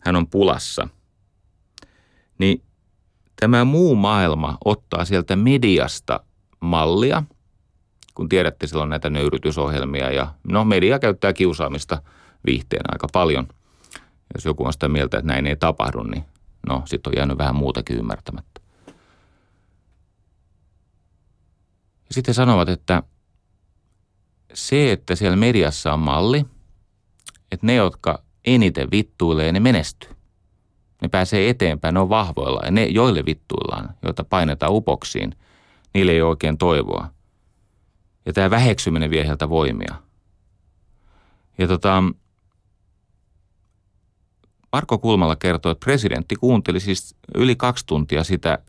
[0.02, 0.88] hän on pulassa,
[2.38, 2.64] niin
[3.40, 6.20] tämä muu maailma ottaa sieltä mediasta
[6.60, 7.24] mallia–
[8.16, 12.02] kun tiedätte, silloin näitä nöyrytysohjelmia ja no media käyttää kiusaamista
[12.46, 13.48] viihteenä aika paljon.
[14.34, 16.24] Jos joku on sitä mieltä, että näin ei tapahdu, niin
[16.68, 18.51] no sitten on jäänyt vähän muutakin ymmärtämättä.
[22.12, 23.04] Ja sitten sanovat, että
[24.54, 26.46] se, että siellä mediassa on malli,
[27.52, 30.10] että ne, jotka eniten vittuilee, ne menestyy.
[31.02, 35.36] Ne pääsee eteenpäin, ne on vahvoilla ja ne, joille vittuillaan, joita painetaan upoksiin,
[35.94, 37.10] niille ei ole oikein toivoa–
[38.26, 39.96] ja tämä väheksyminen vie heiltä voimia.
[41.58, 42.04] Ja tota,
[44.72, 48.60] Marko Kulmalla kertoi, että presidentti kuunteli siis yli kaksi tuntia sitä,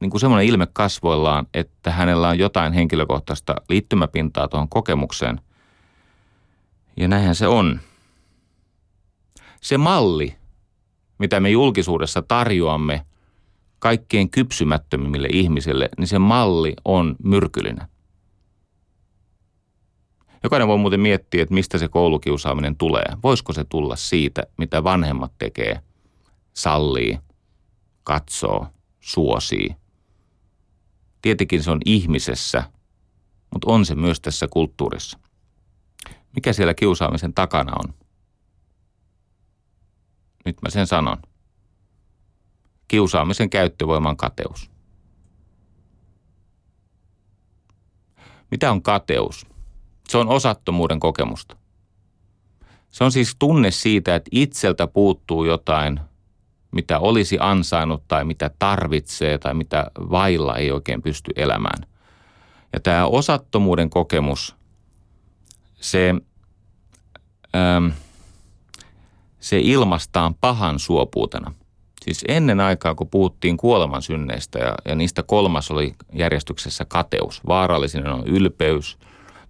[0.00, 5.40] niin kuin semmoinen ilme kasvoillaan, että hänellä on jotain henkilökohtaista liittymäpintaa tuohon kokemukseen.
[6.96, 7.80] Ja näinhän se on.
[9.60, 10.36] Se malli,
[11.18, 13.06] mitä me julkisuudessa tarjoamme
[13.78, 17.86] kaikkien kypsymättömimmille ihmisille, niin se malli on myrkyllinen.
[20.42, 23.04] Jokainen voi muuten miettiä, että mistä se koulukiusaaminen tulee.
[23.22, 25.80] Voisiko se tulla siitä, mitä vanhemmat tekee,
[26.52, 27.18] sallii,
[28.04, 28.66] katsoo,
[29.00, 29.79] suosii.
[31.22, 32.62] Tietenkin se on ihmisessä,
[33.52, 35.18] mutta on se myös tässä kulttuurissa.
[36.34, 37.94] Mikä siellä kiusaamisen takana on?
[40.44, 41.16] Nyt mä sen sanon.
[42.88, 44.70] Kiusaamisen käyttövoiman kateus.
[48.50, 49.46] Mitä on kateus?
[50.08, 51.56] Se on osattomuuden kokemusta.
[52.88, 56.00] Se on siis tunne siitä, että itseltä puuttuu jotain,
[56.70, 61.86] mitä olisi ansainnut tai mitä tarvitsee tai mitä vailla ei oikein pysty elämään.
[62.72, 64.56] Ja tämä osattomuuden kokemus,
[65.74, 66.14] se,
[67.56, 67.86] ähm,
[69.40, 71.54] se ilmastaan pahan suopuutena.
[72.04, 77.40] Siis ennen aikaa, kun puhuttiin kuolemansynneistä ja, ja niistä kolmas oli järjestyksessä kateus.
[77.46, 78.98] Vaarallinen on ylpeys–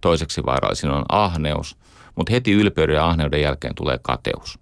[0.00, 1.76] toiseksi vaarallisin on ahneus,
[2.16, 4.58] mutta heti ylpeyden ja ahneuden jälkeen tulee kateus.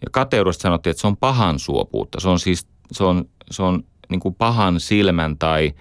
[0.00, 2.20] Ja kateudesta sanottiin, että se on pahan suopuutta.
[2.20, 5.72] Se on siis se on, se on niin kuin pahan silmän tai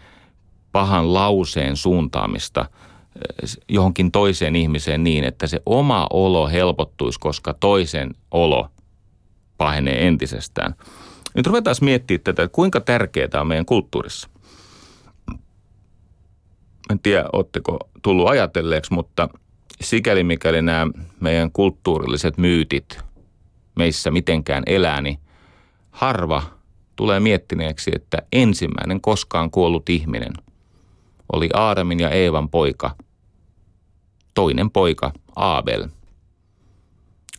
[0.71, 8.15] pahan lauseen suuntaamista eh, johonkin toiseen ihmiseen niin, että se oma olo helpottuisi, koska toisen
[8.31, 8.69] olo
[9.57, 10.75] pahenee entisestään.
[11.35, 14.29] Nyt ruvetaan miettimään tätä, että kuinka tärkeää on meidän kulttuurissa
[16.89, 19.29] en tiedä, oletteko tullut ajatelleeksi, mutta
[19.81, 20.87] sikäli mikäli nämä
[21.19, 22.99] meidän kulttuurilliset myytit
[23.77, 25.19] meissä mitenkään elää, niin
[25.91, 26.43] harva
[26.95, 30.33] tulee miettineeksi, että ensimmäinen koskaan kuollut ihminen
[31.33, 32.95] oli Aadamin ja Eevan poika,
[34.33, 35.87] toinen poika Abel.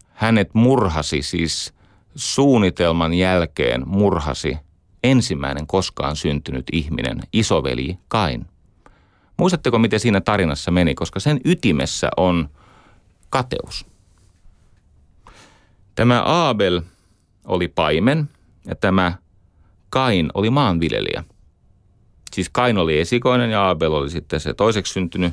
[0.08, 1.74] Hänet murhasi siis
[2.14, 4.56] suunnitelman jälkeen murhasi
[5.04, 8.46] ensimmäinen koskaan syntynyt ihminen, isoveli Kain–
[9.38, 12.48] Muistatteko, miten siinä tarinassa meni, koska sen ytimessä on
[13.30, 13.86] kateus.
[15.98, 16.80] Tämä Abel
[17.44, 18.28] oli paimen
[18.66, 19.12] ja tämä
[19.90, 21.24] Kain oli maanviljelijä.
[22.32, 25.32] Siis Kain oli esikoinen ja Abel oli sitten se toiseksi syntynyt.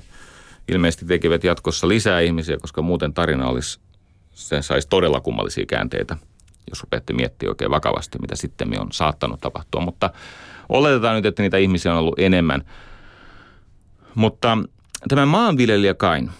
[0.67, 3.79] Ilmeisesti tekevät jatkossa lisää ihmisiä, koska muuten tarina olisi,
[4.31, 6.17] se saisi todella kummallisia käänteitä,
[6.69, 9.81] jos rupeatte miettiä oikein vakavasti, mitä sitten on saattanut tapahtua.
[9.81, 10.09] Mutta
[10.69, 12.63] oletetaan nyt, että niitä ihmisiä on ollut enemmän–
[14.15, 14.57] mutta
[15.07, 16.31] tämä maanviljelijä Kain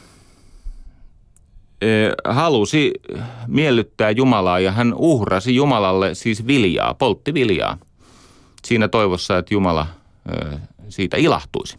[2.28, 2.92] halusi
[3.48, 7.78] miellyttää Jumalaa ja hän uhrasi Jumalalle siis viljaa, poltti viljaa.
[8.66, 9.88] Siinä toivossa, että Jumala
[10.90, 11.78] siitä ilahtuisi.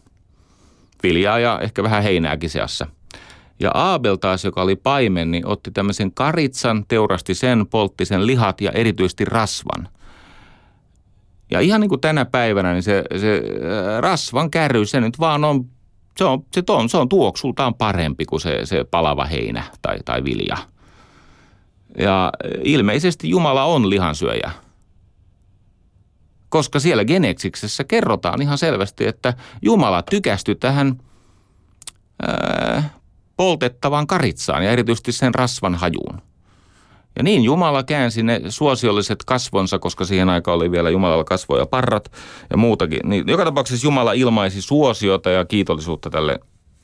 [1.02, 2.86] Viljaa ja ehkä vähän heinääkin seassa.
[3.60, 8.60] Ja Aabel taas, joka oli paimen, niin otti tämmöisen karitsan, teurasti sen, poltti sen lihat
[8.60, 9.88] ja erityisesti rasvan.
[11.50, 13.42] Ja ihan niin kuin tänä päivänä, niin se, se
[14.00, 15.64] rasvan kärry, se nyt vaan on
[16.16, 20.24] se on, se on, se on tuoksultaan parempi kuin se, se palava heinä tai, tai
[20.24, 20.56] vilja.
[21.98, 22.32] Ja
[22.64, 24.50] ilmeisesti Jumala on lihansyöjä.
[26.48, 31.00] Koska siellä Geneksiksessä kerrotaan ihan selvästi, että Jumala tykästyi tähän
[32.22, 32.90] ää,
[33.36, 36.22] poltettavaan karitsaan ja erityisesti sen rasvan hajuun.
[37.16, 42.12] Ja niin Jumala käänsi ne suosiolliset kasvonsa, koska siihen aikaan oli vielä Jumalalla kasvoja parrat
[42.50, 43.00] ja muutakin.
[43.04, 46.38] Niin joka tapauksessa Jumala ilmaisi suosiota ja kiitollisuutta tälle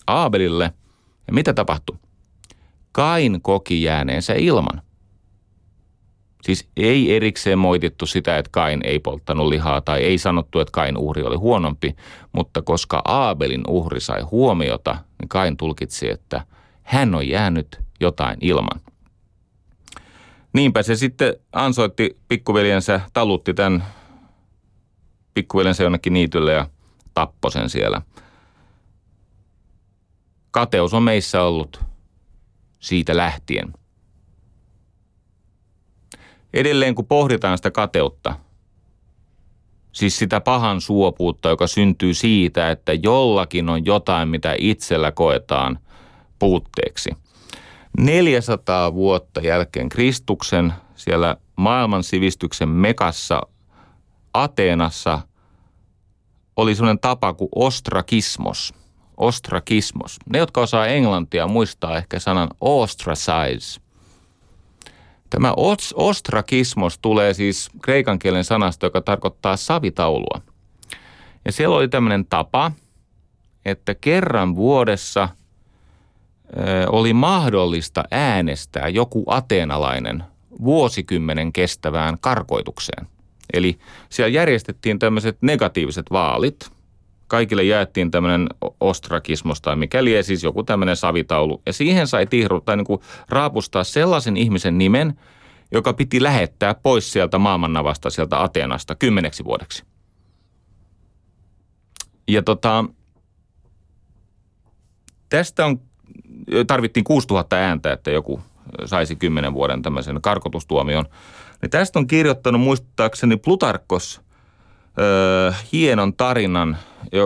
[0.07, 0.73] Aabelille.
[1.27, 1.97] Ja mitä tapahtui?
[2.93, 4.83] Kain koki jääneensä ilman.
[6.43, 10.97] Siis ei erikseen moitittu sitä, että Kain ei polttanut lihaa tai ei sanottu, että Kain
[10.99, 11.97] uhri oli huonompi,
[12.33, 16.47] mutta koska Aabelin uhri sai huomiota, niin Kain tulkitsi, että
[16.83, 18.81] hän on jäänyt jotain ilman.
[20.53, 23.85] Niinpä se sitten ansoitti pikkuveljensä, talutti tämän
[25.35, 26.67] pikkuveljensä jonnekin niitylle ja
[27.15, 28.03] tappoi sen siellä.
[30.51, 31.81] Kateus on meissä ollut
[32.81, 33.73] siitä lähtien.
[36.55, 38.37] Edelleen kun pohditaan sitä kateutta,
[39.93, 45.79] siis sitä pahan suopuutta, joka syntyy siitä, että jollakin on jotain, mitä itsellä koetaan
[46.39, 47.11] puutteeksi–
[47.99, 53.43] 400 vuotta jälkeen Kristuksen siellä maailman sivistyksen mekassa
[54.35, 55.21] Ateenassa
[56.57, 58.75] oli sellainen tapa kuin ostrakismos.
[59.17, 60.19] Ostrakismos.
[60.31, 63.81] Ne, jotka osaa englantia, muistaa ehkä sanan ostracize.
[65.31, 65.55] Tämä
[65.95, 70.41] ostrakismos tulee siis kreikan kielen sanasta, joka tarkoittaa savitaulua.
[71.45, 72.73] Ja siellä oli tämmöinen tapa,
[73.65, 75.29] että kerran vuodessa–
[76.89, 80.25] oli mahdollista äänestää joku ateenalainen
[80.65, 83.07] vuosikymmenen kestävään karkoitukseen.
[83.53, 86.71] Eli siellä järjestettiin tämmöiset negatiiviset vaalit.
[87.27, 88.47] Kaikille jaettiin tämmöinen
[88.81, 91.63] ostrakismos tai mikäli siis joku tämmöinen savitaulu.
[91.67, 95.19] Ja siihen sai tihruttaa niin kuin raapustaa sellaisen ihmisen nimen,
[95.73, 99.85] joka piti lähettää pois sieltä maamannavasta, sieltä Ateenasta kymmeneksi vuodeksi.
[102.29, 102.85] Ja tota,
[105.29, 105.81] tästä on
[106.67, 108.41] tarvittiin 6000 ääntä, että joku
[108.85, 111.05] saisi 10 vuoden tämmöisen karkotustuomion.
[111.63, 114.21] Niin tästä on kirjoittanut muistaakseni Plutarkos
[114.99, 116.77] ö, hienon tarinan,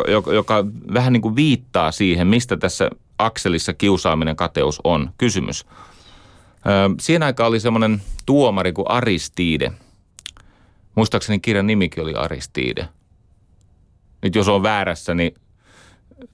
[0.09, 5.67] joka, joka vähän niin kuin viittaa siihen, mistä tässä akselissa kiusaaminen kateus on kysymys.
[5.69, 9.73] Ö, siinä aikaan oli semmoinen tuomari kuin Aristide.
[10.95, 12.89] Muistaakseni kirjan nimikin oli Aristide.
[14.23, 15.35] Nyt jos on väärässä, niin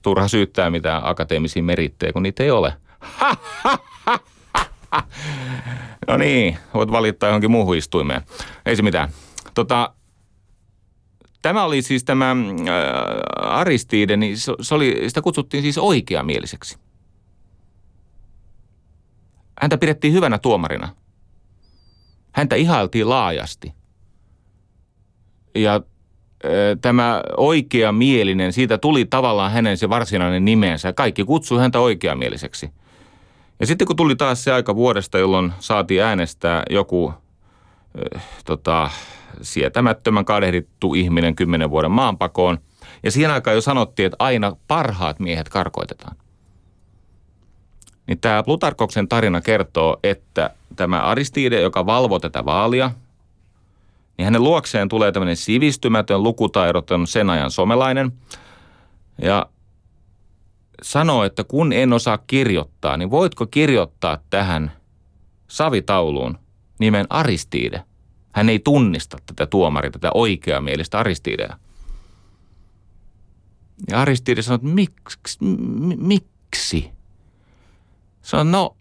[0.01, 2.73] turha syyttää mitään akateemisia merittejä, kun niitä ei ole.
[6.07, 8.21] no niin, voit valittaa johonkin muuhun istuimeen.
[8.65, 9.09] Ei se mitään.
[9.53, 9.93] Tota,
[11.41, 12.37] tämä oli siis tämä äh,
[13.59, 16.77] Aristide, niin se, se oli, sitä kutsuttiin siis oikeamieliseksi.
[19.61, 20.95] Häntä pidettiin hyvänä tuomarina.
[22.31, 23.73] Häntä ihailtiin laajasti.
[25.55, 25.81] Ja
[26.81, 30.93] tämä oikeamielinen, siitä tuli tavallaan hänen se varsinainen nimensä.
[30.93, 32.69] Kaikki kutsui häntä oikeamieliseksi.
[33.59, 37.13] Ja sitten kun tuli taas se aika vuodesta, jolloin saatiin äänestää joku
[38.15, 38.89] äh, tota,
[39.41, 42.57] sietämättömän kadehdittu ihminen kymmenen vuoden maanpakoon,
[43.03, 46.15] ja siihen aikaan jo sanottiin, että aina parhaat miehet karkoitetaan.
[48.07, 52.91] Niin tämä Plutarkoksen tarina kertoo, että tämä Aristide, joka valvoi tätä vaalia–
[54.17, 58.11] niin hänen luokseen tulee tämmöinen sivistymätön, lukutaidoton, sen ajan somelainen.
[59.21, 59.45] Ja
[60.81, 64.71] sanoo, että kun en osaa kirjoittaa, niin voitko kirjoittaa tähän
[65.47, 66.37] savitauluun
[66.79, 67.83] nimen Aristide?
[68.33, 71.57] Hän ei tunnista tätä tuomari, tätä oikeamielistä Aristidea.
[73.89, 75.37] Ja Aristide sanoo, että miksi?
[75.97, 76.91] miksi?
[78.21, 78.77] Sanoo, no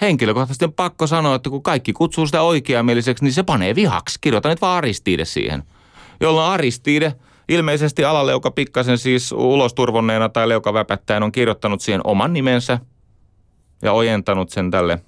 [0.00, 4.18] henkilökohtaisesti on pakko sanoa, että kun kaikki kutsuu sitä oikeamieliseksi, niin se panee vihaksi.
[4.20, 5.62] Kirjoitan nyt vaan Aristide siihen.
[6.20, 7.14] Jolloin Aristide
[7.48, 12.78] ilmeisesti alaleuka pikkasen siis ulosturvonneena tai leuka väpättäen on kirjoittanut siihen oman nimensä
[13.82, 15.02] ja ojentanut sen tälle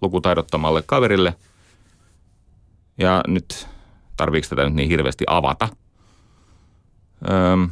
[0.00, 1.34] lukutaidottomalle kaverille.
[2.98, 3.68] Ja nyt
[4.16, 5.68] tarviiko tätä nyt niin hirveästi avata?
[7.30, 7.70] Öm,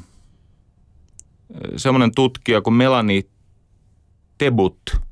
[1.77, 3.23] semmoinen tutkija kuin Melanie
[4.39, 4.81] Tebut–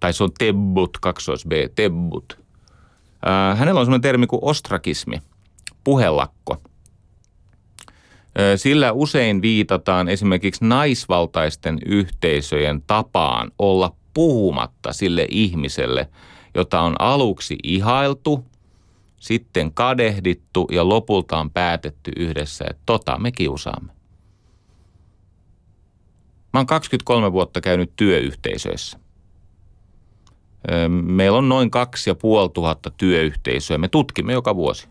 [0.00, 2.38] tai se on tebbut, kaksois B, tebbut.
[3.56, 5.22] hänellä on sellainen termi kuin ostrakismi,
[5.84, 6.56] puhelakko.
[8.56, 16.08] Sillä usein viitataan esimerkiksi naisvaltaisten yhteisöjen tapaan olla puhumatta sille ihmiselle,
[16.54, 18.44] jota on aluksi ihailtu,
[19.20, 23.92] sitten kadehdittu ja lopulta on päätetty yhdessä, että tota me kiusaamme.
[26.52, 28.98] Mä oon 23 vuotta käynyt työyhteisöissä.
[30.88, 33.78] Meillä on noin 2500 työyhteisöä.
[33.78, 34.88] Me tutkimme joka vuosi.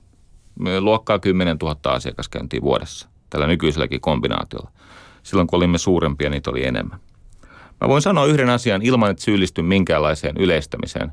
[0.59, 4.71] Me luokkaa 10 000 asiakaskäyntiä vuodessa tällä nykyiselläkin kombinaatiolla.
[5.23, 6.99] Silloin kun olimme suurempia, niitä oli enemmän.
[7.81, 11.11] Mä voin sanoa yhden asian ilman, että syyllistyn minkäänlaiseen yleistämiseen.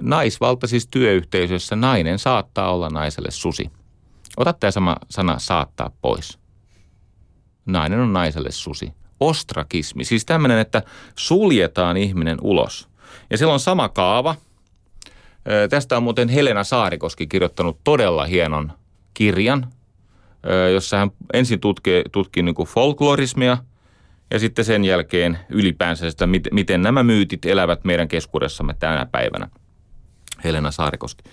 [0.00, 3.70] Naisvaltaisissa työyhteisöissä nainen saattaa olla naiselle susi.
[4.36, 6.38] Ota tämä sama sana saattaa pois.
[7.66, 8.92] Nainen on naiselle susi.
[9.20, 10.82] Ostrakismi, siis tämmöinen, että
[11.18, 12.88] suljetaan ihminen ulos.
[13.30, 14.34] Ja silloin sama kaava.
[15.70, 18.72] Tästä on muuten Helena Saarikoski kirjoittanut todella hienon
[19.14, 19.72] kirjan,
[20.72, 23.58] jossa hän ensin tutkii, tutkii niin kuin folklorismia
[24.30, 29.48] ja sitten sen jälkeen ylipäänsä sitä, miten nämä myytit elävät meidän keskuudessamme tänä päivänä.
[30.44, 31.24] Helena Saarikoski.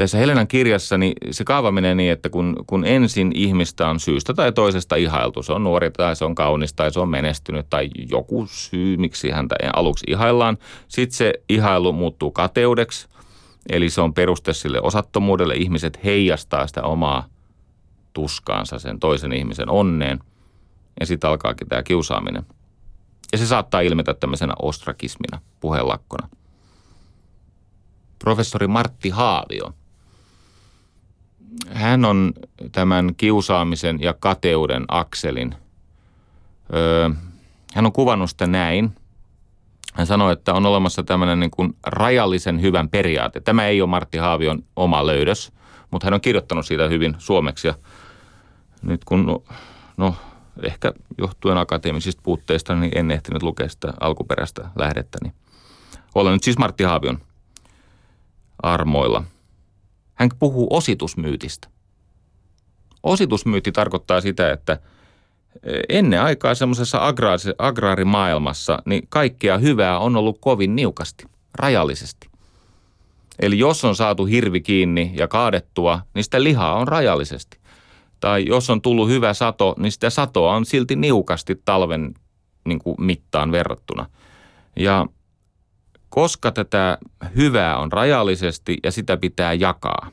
[0.00, 4.34] Tässä Helenan kirjassa niin se kaava menee niin, että kun, kun ensin ihmistä on syystä
[4.34, 7.90] tai toisesta ihailtu, se on nuori tai se on kaunis tai se on menestynyt tai
[8.10, 13.08] joku syy, miksi häntä aluksi ihaillaan, sitten se ihailu muuttuu kateudeksi,
[13.68, 15.54] eli se on peruste sille osattomuudelle.
[15.54, 17.26] Ihmiset heijastaa sitä omaa
[18.12, 20.18] tuskaansa sen toisen ihmisen onneen
[21.00, 22.42] ja sitten alkaakin tämä kiusaaminen.
[23.32, 26.28] Ja se saattaa ilmetä tämmöisenä ostrakismina, puheenlakkona.
[28.18, 29.72] Professori Martti Haavio–
[31.68, 32.32] hän on
[32.72, 35.54] tämän kiusaamisen ja kateuden akselin.
[36.74, 37.10] Öö,
[37.74, 38.92] hän on kuvannut sitä näin.
[39.94, 43.40] Hän sanoi, että on olemassa tämmöinen niin kuin rajallisen hyvän periaate.
[43.40, 45.52] Tämä ei ole Martti Haavion oma löydös,
[45.90, 47.68] mutta hän on kirjoittanut siitä hyvin suomeksi.
[47.68, 47.74] Ja
[48.82, 49.42] nyt kun, no,
[49.96, 50.14] no
[50.62, 55.18] ehkä johtuen akateemisista puutteista, niin en ehtinyt lukea sitä alkuperäistä lähdettä.
[55.22, 55.34] Niin
[56.14, 57.18] olen nyt siis Martti Haavion
[58.62, 59.24] armoilla–
[60.20, 61.68] hän puhuu ositusmyytistä.
[63.02, 64.72] Ositusmyytti tarkoittaa sitä, että
[65.62, 67.00] eh, ennen aikaa semmoisessa
[67.58, 72.30] agraarimaailmassa niin kaikkea hyvää on ollut kovin niukasti, rajallisesti.
[73.38, 77.58] Eli jos on saatu hirvi kiinni ja kaadettua, niin sitä lihaa on rajallisesti.
[78.20, 82.14] Tai jos on tullut hyvä sato, niin sitä satoa on silti niukasti talven
[82.64, 84.06] niin kuin mittaan verrattuna.
[84.76, 85.06] Ja
[86.10, 86.98] koska tätä
[87.36, 90.10] hyvää on rajallisesti ja sitä pitää jakaa,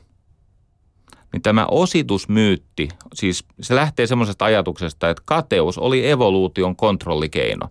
[1.32, 7.68] niin tämä ositusmyytti, siis se lähtee semmoisesta ajatuksesta, että kateus oli evoluution kontrollikeino.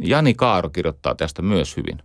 [0.00, 2.02] Jani Kaaro kirjoittaa tästä myös hyvin.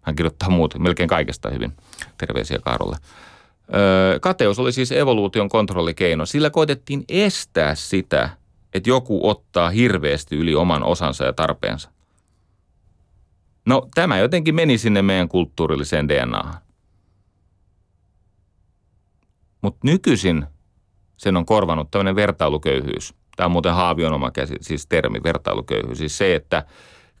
[0.00, 1.72] Hän kirjoittaa muut, melkein kaikesta hyvin.
[2.18, 2.96] Terveisiä Kaarolle.
[3.74, 6.26] Öö, kateus oli siis evoluution kontrollikeino.
[6.26, 8.30] Sillä koitettiin estää sitä,
[8.74, 11.90] että joku ottaa hirveästi yli oman osansa ja tarpeensa.
[13.68, 16.54] No tämä jotenkin meni sinne meidän kulttuurilliseen DNAhan.
[19.62, 20.46] Mutta nykyisin
[21.16, 23.14] sen on korvanut tämmöinen vertailuköyhyys.
[23.36, 25.98] Tämä on muuten Haavion oma käsi, siis termi vertailuköyhyys.
[25.98, 26.66] Siis se, että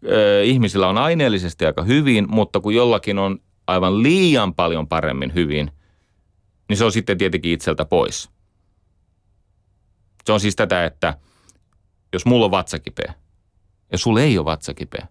[0.06, 5.70] ö, ihmisillä on aineellisesti aika hyvin, mutta kun jollakin on aivan liian paljon paremmin hyvin,
[6.68, 8.30] niin se on sitten tietenkin itseltä pois.
[10.24, 11.14] Se on siis tätä, että
[12.12, 13.14] jos mulla on vatsakipeä
[13.92, 15.08] ja sulla ei ole vatsakipeä,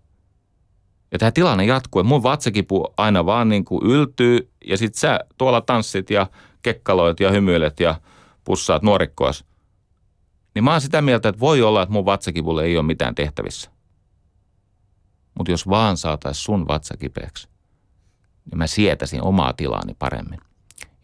[1.11, 5.19] ja tämä tilanne jatkuu, että mun vatsakipu aina vaan niin kuin yltyy ja sit sä
[5.37, 6.27] tuolla tanssit ja
[6.61, 8.01] kekkaloit ja hymyilet ja
[8.43, 9.45] pussaat nuorikkoas.
[10.55, 13.71] Niin mä oon sitä mieltä, että voi olla, että mun vatsakipulle ei ole mitään tehtävissä.
[15.37, 17.47] Mutta jos vaan saatais sun vatsakipeäksi,
[18.51, 20.39] niin mä sietäisin omaa tilaani paremmin.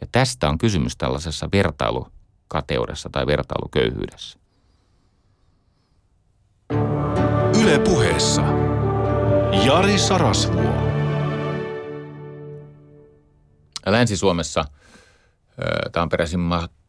[0.02, 4.40] Ja tästä on kysymys tällaisessa vertailukateudessa tai vertailuköyhyydessä.
[7.62, 8.73] Yle puheessa.
[9.62, 10.74] Jari Sarasvuo.
[13.86, 14.66] Länsi-Suomessa,
[15.92, 16.40] tämä on peräisin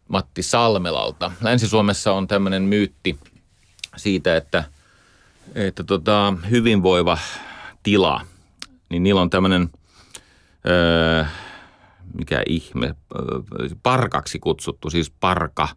[0.09, 1.33] Matti Salmelalta.
[1.41, 3.19] Länsi-Suomessa on tämmöinen myytti
[3.97, 4.65] siitä, että,
[5.55, 7.19] että tota, hyvinvoiva
[7.83, 8.21] tila,
[8.89, 9.71] niin niillä on tämmöinen,
[12.15, 12.95] mikä ihme,
[13.83, 15.69] parkaksi kutsuttu, siis parka.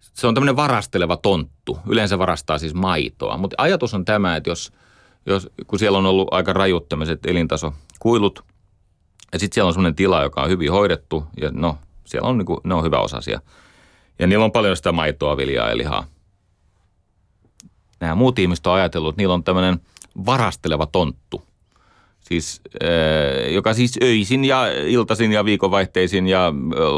[0.00, 1.78] Se on tämmöinen varasteleva tonttu.
[1.86, 3.36] Yleensä varastaa siis maitoa.
[3.36, 4.72] Mutta ajatus on tämä, että jos–
[5.26, 8.44] jos, kun siellä on ollut aika rajut tämmöiset elintasokuilut,
[9.32, 12.60] ja sitten siellä on semmoinen tila, joka on hyvin hoidettu, ja no, siellä on, niinku,
[12.64, 13.40] ne on hyvä osasia.
[14.18, 16.04] Ja niillä on paljon sitä maitoa, viljaa ja lihaa.
[18.00, 19.80] Nämä muut ihmiset on ajatellut, että niillä on tämmöinen
[20.26, 21.42] varasteleva tonttu.
[22.20, 26.52] Siis, äh, joka siis öisin ja iltaisin ja viikonvaihteisin ja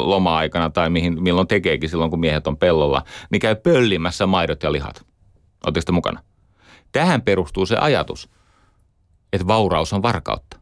[0.05, 4.73] loma-aikana tai mihin, milloin tekeekin silloin, kun miehet on pellolla, niin käy pöllimässä maidot ja
[4.73, 5.07] lihat.
[5.67, 6.21] Oletteko mukana?
[6.93, 8.29] Tähän perustuu se ajatus,
[9.33, 10.59] että vauraus on varkautta.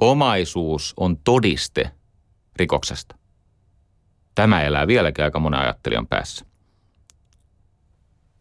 [0.00, 1.90] Omaisuus on todiste
[2.56, 3.16] rikoksesta.
[4.34, 6.46] Tämä elää vieläkin aika monen ajattelijan päässä.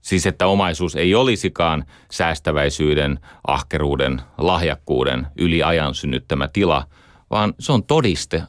[0.01, 6.87] Siis että omaisuus ei olisikaan säästäväisyyden, ahkeruuden, lahjakkuuden yli ajan synnyttämä tila,
[7.29, 8.43] vaan se on todiste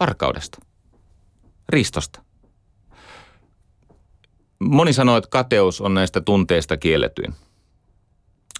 [0.00, 0.58] varkaudesta,
[1.68, 2.22] ristosta.
[4.68, 7.34] Moni sanoo, että kateus on näistä tunteista kielletyin.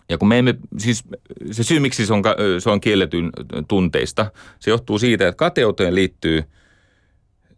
[0.09, 1.05] Ja kun me emme, siis
[1.50, 2.22] se syy miksi se on,
[2.59, 3.30] se on kielletyn
[3.68, 4.30] tunteista,
[4.61, 6.44] se johtuu siitä, että kateuteen liittyy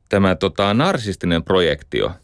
[0.08, 2.10] tämä tota, narsistinen projektio–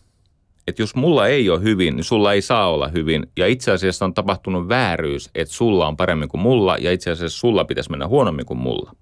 [0.67, 3.27] että jos mulla ei ole hyvin, niin sulla ei saa olla hyvin.
[3.37, 7.39] Ja itse asiassa on tapahtunut vääryys, että sulla on paremmin kuin mulla ja itse asiassa
[7.39, 8.93] sulla pitäisi mennä huonommin kuin mulla.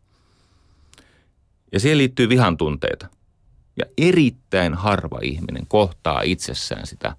[1.72, 3.06] Ja siihen liittyy vihan tunteita.
[3.80, 7.16] Ja erittäin harva ihminen kohtaa itsessään sitä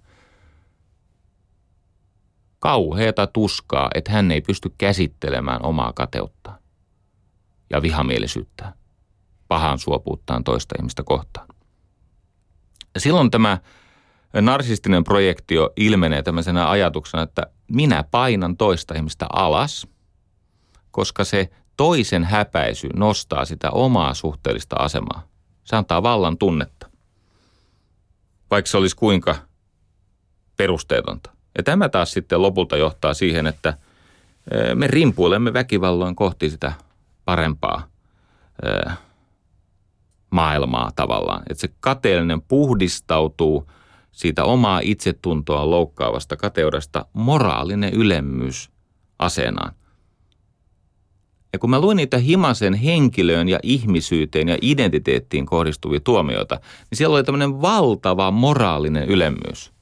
[2.59, 6.57] kauheata tuskaa, että hän ei pysty käsittelemään omaa kateuttaan
[7.69, 8.73] ja vihamielisyyttään,
[9.47, 11.47] pahan suopuuttaan toista ihmistä kohtaan.
[12.93, 13.57] Ja silloin tämä
[14.41, 19.87] narsistinen projektio ilmenee tämmöisenä ajatuksena, että minä painan toista ihmistä alas,
[20.91, 25.30] koska se toisen häpäisy nostaa sitä omaa suhteellista asemaa.
[25.63, 26.89] Se antaa vallan tunnetta,
[28.51, 29.35] vaikka se olisi kuinka
[30.57, 31.31] perusteetonta.
[31.57, 33.77] Ja tämä taas sitten lopulta johtaa siihen, että
[34.75, 36.73] me rimpuilemme väkivalloin kohti sitä
[37.25, 37.87] parempaa
[40.29, 41.43] maailmaa tavallaan.
[41.49, 43.67] Että se kateellinen puhdistautuu–
[44.11, 48.69] siitä omaa itsetuntoa loukkaavasta kateudesta moraalinen ylemmyys
[49.19, 49.73] asenaan.
[51.53, 56.55] Ja kun mä luin niitä Himasen henkilöön ja ihmisyyteen ja identiteettiin kohdistuvia tuomioita,
[56.89, 59.73] niin siellä oli tämmöinen valtava moraalinen ylemmyys.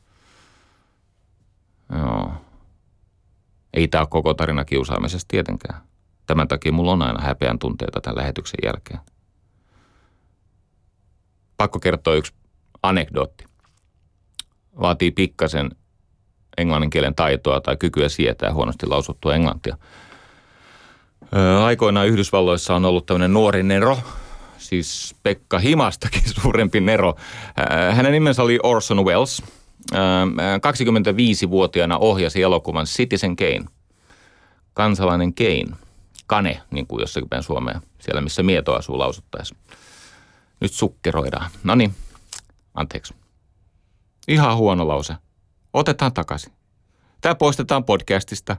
[1.97, 2.31] Joo.
[3.73, 5.81] Ei tämä koko tarina kiusaamisesta tietenkään.
[6.25, 8.99] Tämän takia mulla on aina häpeän tunteita tämän lähetyksen jälkeen.
[11.57, 12.33] Pakko kertoa yksi
[12.83, 13.45] anekdootti
[14.81, 15.69] vaatii pikkasen
[16.57, 19.77] englannin kielen taitoa tai kykyä sietää huonosti lausuttua englantia.
[21.63, 23.97] Aikoinaan Yhdysvalloissa on ollut tämmöinen nuori Nero,
[24.57, 27.15] siis Pekka Himastakin suurempi Nero.
[27.91, 29.43] Hänen nimensä oli Orson Welles.
[30.57, 33.65] 25-vuotiaana ohjasi elokuvan Citizen Kane.
[34.73, 35.77] Kansalainen Kane.
[36.27, 39.55] Kane, niin kuin jossakin päin Suomea, siellä missä mieto asuu lausuttaessa.
[40.59, 41.49] Nyt sukkeroidaan.
[41.63, 41.95] No niin,
[42.73, 43.13] anteeksi.
[44.27, 45.15] Ihan huono lause.
[45.73, 46.53] Otetaan takaisin.
[47.21, 48.57] Tämä poistetaan podcastista.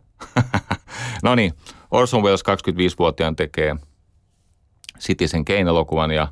[1.23, 1.55] no niin,
[1.91, 3.77] Orson Welles 25-vuotiaan tekee
[5.01, 6.29] Citizen Kane-elokuvan ja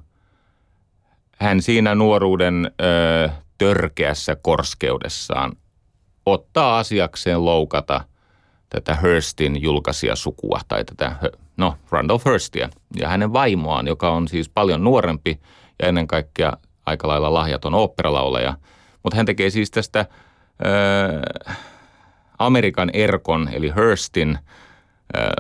[1.39, 3.29] hän siinä nuoruuden ö,
[3.59, 5.53] törkeässä korskeudessaan
[6.27, 8.05] ottaa asiakseen loukata
[8.71, 11.17] tätä Hurstin julkaisijasukua tai tätä,
[11.57, 15.41] no Randolph Hurstia ja hänen vaimoaan, joka on siis paljon nuorempi
[15.83, 16.53] ja ennen kaikkea
[16.87, 18.55] aika lailla lahjaton oopperalauleja–
[19.03, 20.01] mutta hän tekee siis tästä
[21.47, 21.57] äh,
[22.39, 24.39] Amerikan Erkon eli Hurstin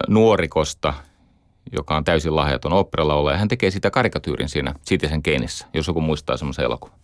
[0.08, 0.94] nuorikosta,
[1.72, 3.38] joka on täysin lahjaton oopperalaulaja.
[3.38, 6.98] Hän tekee sitä karikatyyrin siinä Citizen Kaneissa, jos joku muistaa semmoisen elokuvan.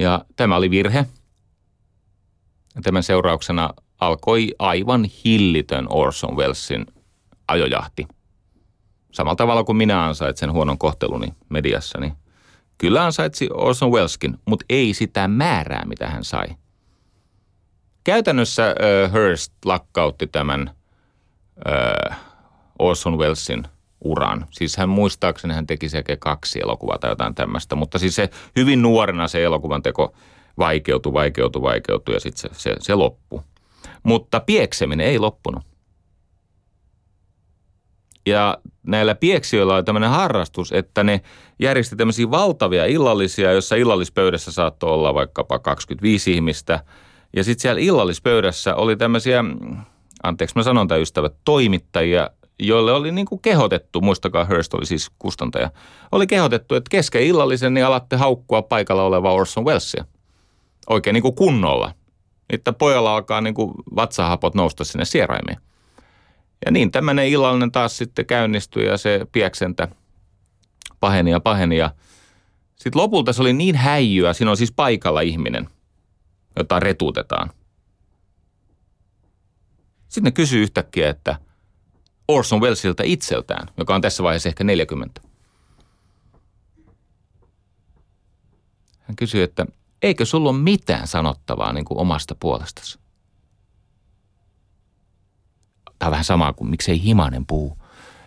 [0.00, 1.06] Ja tämä oli virhe.
[2.82, 3.70] Tämän seurauksena
[4.00, 6.86] alkoi aivan hillitön Orson Wellesin
[7.48, 8.06] ajojahti.
[9.12, 12.12] Samalla tavalla kuin minä ansaitsen huonon kohteluni mediassa, niin–
[12.78, 16.46] Kyllä ansaitsi Orson Welleskin, mutta ei sitä määrää, mitä hän sai.
[18.04, 20.70] Käytännössä uh, Hearst lakkautti tämän
[21.66, 22.14] uh,
[22.78, 23.64] Orson Wellesin
[24.04, 24.46] uran.
[24.50, 28.82] Siis hän muistaakseni hän teki sekä kaksi elokuvaa tai jotain tämmöistä, mutta siis se hyvin
[28.82, 30.14] nuorena se elokuvan teko
[30.58, 33.40] vaikeutui, vaikeutui, vaikeutui ja sitten se, se, se loppui.
[34.02, 35.62] Mutta piekseminen ei loppunut.
[38.26, 41.20] Ja näillä pieksijöillä on tämmöinen harrastus, että ne
[41.58, 46.80] järjesti tämmöisiä valtavia illallisia, jossa illallispöydässä saattoi olla vaikkapa 25 ihmistä.
[47.36, 49.44] Ja sitten siellä illallispöydässä oli tämmöisiä,
[50.22, 55.10] anteeksi mä sanon tämä ystävät, toimittajia, joille oli niin kuin kehotettu, muistakaa Hearst oli siis
[55.18, 55.70] kustantaja,
[56.12, 60.04] oli kehotettu, että kesken illallisen niin alatte haukkua paikalla oleva Orson Wellesia.
[60.88, 61.94] Oikein niin kuin kunnolla.
[62.50, 65.58] Että pojalla alkaa niin kuin vatsahapot nousta sinne sieraimiin.
[66.64, 69.88] Ja niin tämmöinen illallinen taas sitten käynnistyi ja se pieksentä
[71.00, 71.76] paheni ja paheni.
[71.76, 71.90] Ja
[72.76, 75.68] sitten lopulta se oli niin häijyä, siinä on siis paikalla ihminen,
[76.56, 77.50] jota retuutetaan.
[80.18, 81.38] Sitten ne kysyy yhtäkkiä, että
[82.28, 85.20] Orson Wellesilta itseltään, joka on tässä vaiheessa ehkä 40.
[89.00, 89.66] Hän kysyy, että
[90.02, 92.98] eikö sulla ole mitään sanottavaa niin kuin omasta puolestasi?
[95.98, 97.78] Tämä on vähän samaa kuin miksei himanen puu.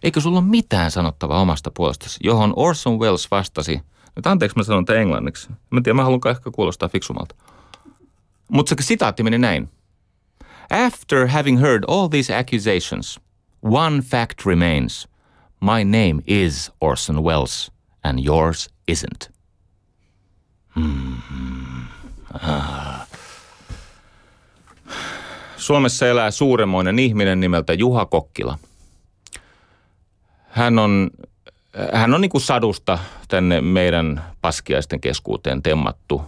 [0.03, 3.81] Eikö sulla ole mitään sanottavaa omasta puolestasi, johon Orson Welles vastasi,
[4.15, 5.49] nyt anteeksi mä sanon tämän englanniksi.
[5.49, 7.35] Mä en tiedä, mä haluan ehkä kuulostaa fiksumalta.
[8.47, 9.69] Mutta se sitaatti meni näin.
[10.69, 13.19] After having heard all these accusations,
[13.61, 15.07] one fact remains.
[15.59, 17.71] My name is Orson Welles
[18.03, 19.29] and yours isn't.
[20.75, 21.83] Mm-hmm.
[22.33, 23.07] Ah.
[25.57, 28.57] Suomessa elää suuremmoinen ihminen nimeltä Juha Kokkila.
[30.49, 31.09] Hän on,
[31.93, 36.21] hän on niin kuin sadusta tänne meidän paskiaisten keskuuteen temmattu.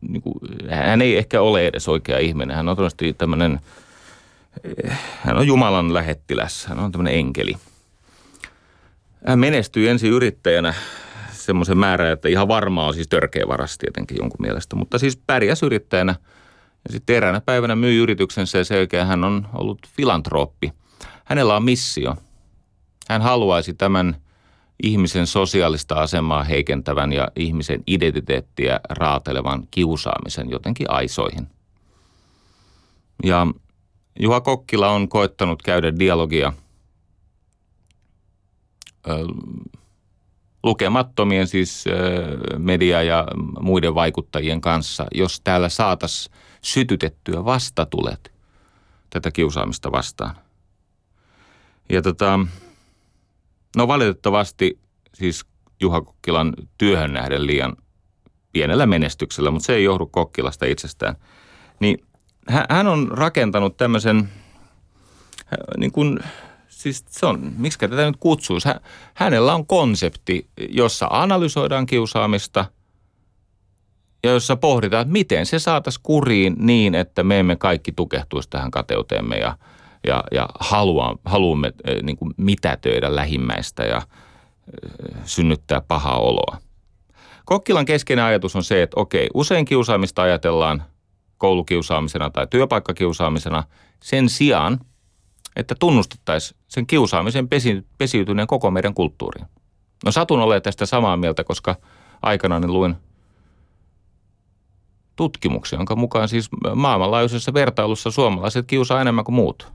[0.00, 0.34] Niin kuin,
[0.70, 2.56] hän ei ehkä ole edes oikea ihminen.
[2.56, 3.60] Hän on todennäköisesti tämmöinen,
[5.20, 6.66] hän on Jumalan lähettiläs.
[6.66, 7.56] Hän on tämmöinen enkeli.
[9.26, 10.74] Hän menestyi ensin yrittäjänä
[11.32, 14.76] semmoisen määrän, että ihan varmaa on siis törkeä varas tietenkin jonkun mielestä.
[14.76, 16.14] Mutta siis pärjäs yrittäjänä–
[16.88, 20.72] ja sitten eräänä päivänä myi yrityksensä ja selkeä hän on ollut filantrooppi.
[21.24, 22.16] Hänellä on missio.
[23.08, 24.16] Hän haluaisi tämän
[24.82, 31.46] ihmisen sosiaalista asemaa heikentävän ja ihmisen identiteettiä raatelevan kiusaamisen jotenkin aisoihin.
[33.24, 33.46] Ja
[34.18, 36.52] Juha Kokkila on koettanut käydä dialogia
[40.62, 41.84] lukemattomien siis
[42.58, 43.26] media- ja
[43.60, 48.32] muiden vaikuttajien kanssa, jos täällä saataisiin sytytettyä vastatulet
[49.10, 50.36] tätä kiusaamista vastaan.
[51.88, 52.40] Ja tota,
[53.76, 54.78] no valitettavasti
[55.14, 55.44] siis
[55.80, 57.76] Juha Kokkilan työhön nähden liian
[58.52, 61.16] pienellä menestyksellä, mutta se ei johdu Kokkilasta itsestään.
[61.80, 61.98] Niin
[62.70, 64.28] hän on rakentanut tämmöisen,
[65.76, 66.18] niin kuin,
[66.68, 68.68] siis se on, miksi tätä nyt kutsuisi,
[69.14, 72.64] hänellä on konsepti, jossa analysoidaan kiusaamista–
[74.26, 78.70] ja jossa pohditaan, että miten se saataisiin kuriin niin, että me emme kaikki tukehtuisi tähän
[78.70, 79.58] kateuteemme ja,
[80.06, 86.58] ja, ja halua, haluamme eh, niin kuin mitätöidä lähimmäistä ja eh, synnyttää pahaa oloa.
[87.44, 90.82] Kokkilan keskeinen ajatus on se, että okei, usein kiusaamista ajatellaan
[91.38, 93.64] koulukiusaamisena tai työpaikkakiusaamisena
[94.02, 94.80] sen sijaan,
[95.56, 99.46] että tunnustettaisiin sen kiusaamisen pesi, pesiytyneen koko meidän kulttuuriin.
[100.04, 101.76] No satun olemaan tästä samaa mieltä, koska
[102.22, 102.96] aikanaan luin
[105.16, 109.72] tutkimuksia, jonka mukaan siis maailmanlaajuisessa vertailussa suomalaiset kiusaa enemmän kuin muut.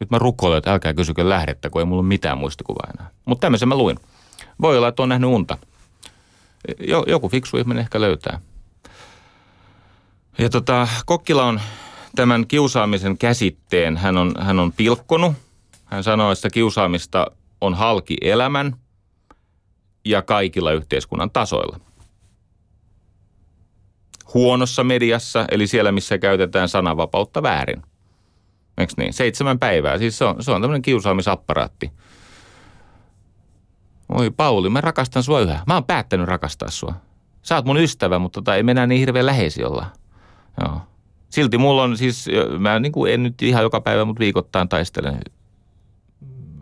[0.00, 3.10] Nyt mä rukoilen, että älkää kysykö lähdettä, kun ei mulla ole mitään muistikuvaa enää.
[3.24, 3.98] Mutta tämmöisen mä luin.
[4.60, 5.58] Voi olla, että on nähnyt unta.
[7.06, 8.40] Joku fiksu ihminen ehkä löytää.
[10.38, 11.60] Ja tota, Kokkila on
[12.16, 15.32] tämän kiusaamisen käsitteen, hän on, hän on pilkkonut.
[15.84, 17.26] Hän sanoo, että kiusaamista
[17.60, 18.76] on halki elämän
[20.04, 21.80] ja kaikilla yhteiskunnan tasoilla–
[24.34, 27.82] huonossa mediassa, eli siellä, missä käytetään sananvapautta väärin.
[28.78, 29.12] Eikö niin?
[29.12, 29.98] Seitsemän päivää.
[29.98, 31.92] Siis se on, se on tämmöinen kiusaamisapparaatti.
[34.08, 35.62] Oi Pauli, mä rakastan sua yhä.
[35.66, 36.94] Mä oon päättänyt rakastaa sua.
[37.42, 39.86] Sä oot mun ystävä, mutta tota, ei mennä niin hirveän läheisi olla.
[40.60, 40.80] Joo.
[41.30, 42.26] Silti mulla on siis,
[42.58, 45.20] mä niin kuin en nyt ihan joka päivä, mutta viikoittain taistelen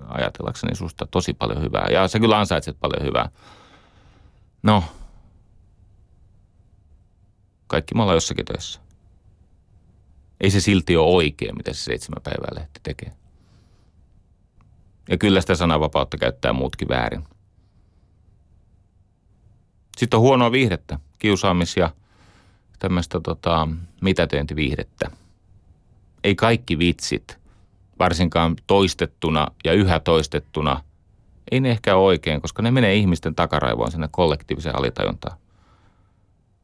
[0.08, 1.86] ajatellakseni susta tosi paljon hyvää.
[1.90, 3.28] Ja sä kyllä ansaitset paljon hyvää.
[4.62, 4.84] No,
[7.66, 8.81] kaikki me ollaan jossakin töissä.
[10.42, 13.12] Ei se silti ole oikein, mitä se seitsemän päivää lehti tekee.
[15.08, 17.24] Ja kyllä sitä sananvapautta käyttää muutkin väärin.
[19.96, 21.90] Sitten on huonoa viihdettä, kiusaamis- ja
[22.78, 23.68] tämmöistä tota,
[24.00, 25.10] mitätöintiviihdettä.
[26.24, 27.38] Ei kaikki vitsit,
[27.98, 30.84] varsinkaan toistettuna ja yhä toistettuna,
[31.50, 35.38] ei ne ehkä ole oikein, koska ne menee ihmisten takaraivoon sinne kollektiiviseen alitajuntaan.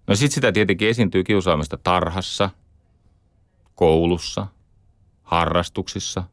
[0.06, 2.50] No sitten sitä tietenkin esiintyy kiusaamista tarhassa,
[3.78, 4.46] koulussa,
[5.22, 6.24] harrastuksissa,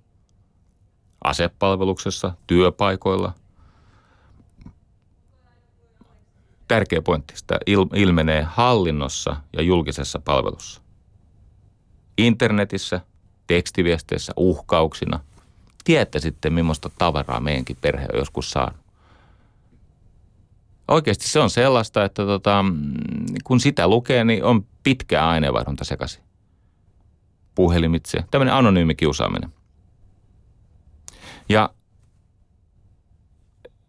[1.23, 3.33] asepalveluksessa, työpaikoilla.
[6.67, 7.59] Tärkeä pointti, sitä
[7.95, 10.81] ilmenee hallinnossa ja julkisessa palvelussa.
[12.17, 13.01] Internetissä,
[13.47, 15.19] tekstiviesteissä, uhkauksina.
[15.83, 18.79] Tiedätte sitten, millaista tavaraa meidänkin perhe on joskus saanut.
[20.87, 22.65] Oikeasti se on sellaista, että tota,
[23.43, 26.24] kun sitä lukee, niin on pitkä aineenvaihdunta sekaisin.
[27.55, 29.49] Puhelimitse, tämmöinen anonyymi kiusaaminen.
[31.49, 31.69] Ja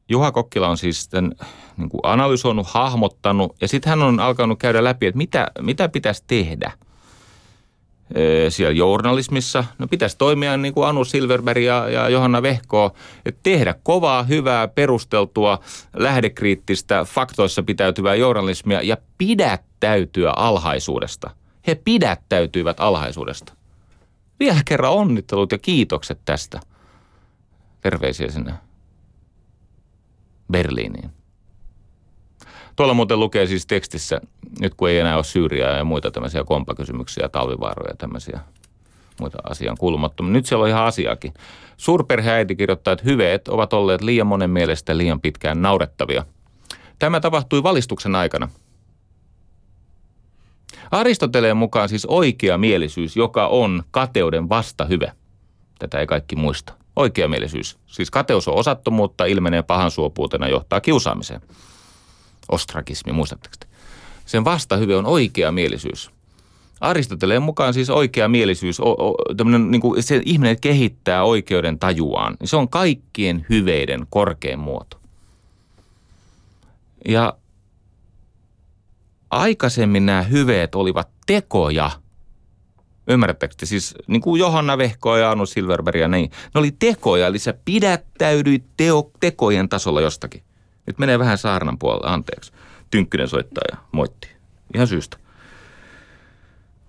[0.08, 1.32] Juha Kokkila on siis tämän
[1.76, 6.24] niin kuin analysoinut, hahmottanut ja sitten hän on alkanut käydä läpi, että mitä, mitä pitäisi
[6.26, 6.72] tehdä–
[8.48, 9.64] siellä journalismissa.
[9.78, 12.94] No pitäisi toimia niin kuin Anu Silverberg ja, ja Johanna Vehko,
[13.26, 15.58] että tehdä kovaa, hyvää, perusteltua,
[15.96, 21.30] lähdekriittistä, faktoissa pitäytyvää journalismia ja pidättäytyä alhaisuudesta.
[21.66, 23.52] He pidättäytyivät alhaisuudesta.
[24.40, 26.60] Vielä kerran onnittelut ja kiitokset tästä.
[27.80, 28.54] Terveisiä sinne
[30.52, 31.10] Berliiniin.
[32.76, 34.20] Tuolla muuten lukee siis tekstissä,
[34.60, 38.40] nyt kun ei enää ole Syyriaa ja muita tämmöisiä kompakysymyksiä, talvivaaroja ja tämmöisiä
[39.20, 40.32] muita asian kuulumattomia.
[40.32, 41.34] Nyt siellä on ihan asiakin.
[41.76, 46.24] Suurperheäiti kirjoittaa, että hyveet ovat olleet liian monen mielestä liian pitkään naurettavia.
[46.98, 48.48] Tämä tapahtui valistuksen aikana.
[50.90, 55.12] Aristoteleen mukaan siis oikea mielisyys, joka on kateuden vastahyve.
[55.78, 56.72] Tätä ei kaikki muista.
[56.96, 57.78] Oikeamielisyys.
[57.86, 61.40] Siis kateus on osattomuutta, ilmenee pahan suopuutena, johtaa kiusaamiseen.
[62.48, 63.66] Ostrakismi, muistatteko te?
[64.26, 66.10] Sen vastahyve on oikea mielisyys.
[66.80, 69.16] Aristoteleen mukaan siis oikea mielisyys, o, o,
[69.70, 72.36] niin kuin se ihminen kehittää oikeuden tajuaan.
[72.44, 75.00] Se on kaikkien hyveiden korkein muoto.
[77.08, 77.34] Ja
[79.30, 81.90] aikaisemmin nämä hyveet olivat tekoja.
[83.08, 86.30] Ymmärrättekö Siis niin kuin Johanna Vehko ja Anu Silverberg ja niin.
[86.30, 90.42] Ne oli tekoja, eli sä pidättäydyit teo, tekojen tasolla jostakin.
[90.86, 92.52] Nyt menee vähän saarnan puolella, anteeksi.
[92.90, 94.28] Tynkkynen soittaa ja moitti.
[94.74, 95.16] Ihan syystä.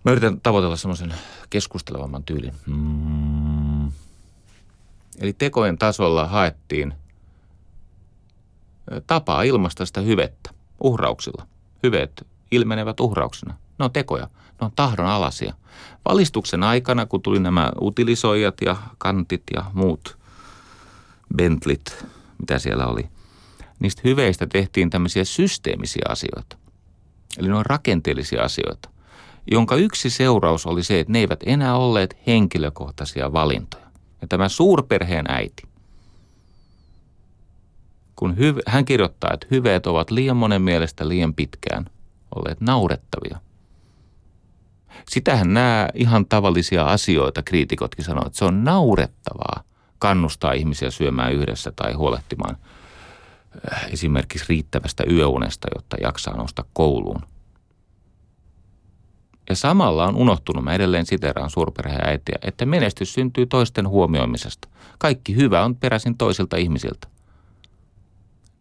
[0.03, 1.13] Mä yritän tavoitella semmoisen
[1.49, 2.53] keskustelevamman tyylin.
[2.65, 3.91] Mm.
[5.19, 6.93] Eli tekojen tasolla haettiin
[9.07, 11.47] tapaa ilmaista sitä hyvettä uhrauksilla.
[11.87, 13.53] Hyveet ilmenevät uhrauksena.
[13.79, 14.23] Ne on tekoja,
[14.61, 15.53] ne on tahdon alasia.
[16.05, 20.17] Valistuksen aikana, kun tuli nämä utilisoijat ja kantit ja muut
[21.35, 22.05] Bentlit,
[22.39, 23.09] mitä siellä oli,
[23.79, 26.57] niistä hyveistä tehtiin tämmöisiä systeemisiä asioita.
[27.37, 28.89] Eli ne on rakenteellisia asioita,
[29.51, 33.87] jonka yksi seuraus oli se, että ne eivät enää olleet henkilökohtaisia valintoja.
[34.21, 35.63] Ja tämä suurperheen äiti,
[38.17, 41.85] kun hyv- hän kirjoittaa, että hyveet ovat liian monen mielestä liian pitkään
[42.35, 43.39] olleet naurettavia.
[45.09, 49.63] Sitähän nämä ihan tavallisia asioita kriitikotkin sanoo, että se on naurettavaa
[49.99, 52.57] kannustaa ihmisiä syömään yhdessä tai huolehtimaan
[53.73, 57.21] äh, esimerkiksi riittävästä yöunesta, jotta jaksaa nousta kouluun.
[59.49, 64.67] Ja samalla on unohtunut, mä edelleen siteraan suurperheäitiä, että menestys syntyy toisten huomioimisesta.
[64.97, 67.07] Kaikki hyvä on peräisin toisilta ihmisiltä.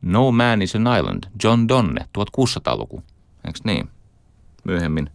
[0.07, 3.02] No Man is an Island, John Donne, 1600-luku.
[3.44, 3.90] Eikö niin?
[4.64, 5.11] Myöhemmin.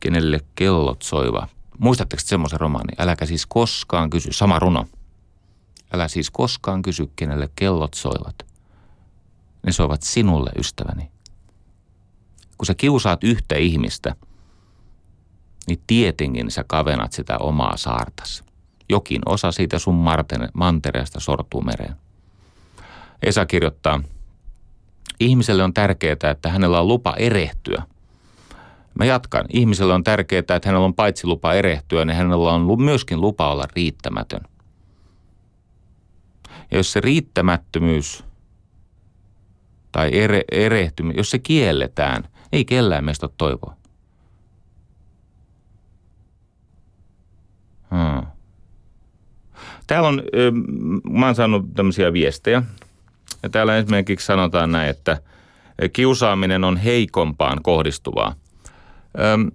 [0.00, 1.48] Kenelle kellot soiva.
[1.78, 2.92] Muistatteko semmoisen romaani?
[2.98, 4.32] Äläkä siis koskaan kysy.
[4.32, 4.84] Sama runo.
[5.92, 8.34] Älä siis koskaan kysy, kenelle kellot soivat.
[9.66, 11.10] Ne soivat sinulle, ystäväni.
[12.58, 14.14] Kun sä kiusaat yhtä ihmistä,
[15.66, 18.44] niin tietenkin sä kavenat sitä omaa saartas.
[18.88, 20.04] Jokin osa siitä sun
[20.54, 22.05] mantereesta sortuu mereen.
[23.22, 24.02] Esa kirjoittaa,
[25.20, 27.82] ihmiselle on tärkeää, että hänellä on lupa erehtyä.
[28.98, 29.46] Mä jatkan.
[29.52, 33.64] Ihmiselle on tärkeää, että hänellä on paitsi lupa erehtyä, niin hänellä on myöskin lupa olla
[33.76, 34.40] riittämätön.
[36.70, 38.24] Ja jos se riittämättömyys
[39.92, 43.76] tai ere, erehtymys, jos se kielletään, ei kellään meistä ole toivoa.
[47.90, 48.26] Hmm.
[49.86, 50.22] Täällä on,
[51.10, 52.62] mä oon saanut tämmöisiä viestejä
[53.46, 55.18] ja täällä esimerkiksi sanotaan näin, että
[55.92, 58.34] kiusaaminen on heikompaan kohdistuvaa.
[59.20, 59.50] Öm,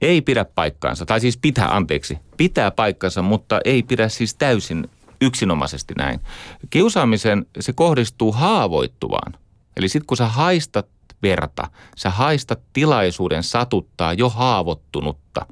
[0.00, 4.88] ei pidä paikkaansa, tai siis pitää, anteeksi, pitää paikkansa, mutta ei pidä siis täysin
[5.20, 6.20] yksinomaisesti näin.
[6.70, 9.34] Kiusaamisen se kohdistuu haavoittuvaan.
[9.76, 10.88] Eli sitten kun sä haistat
[11.22, 15.46] verta, sä haistat tilaisuuden satuttaa jo haavoittunutta,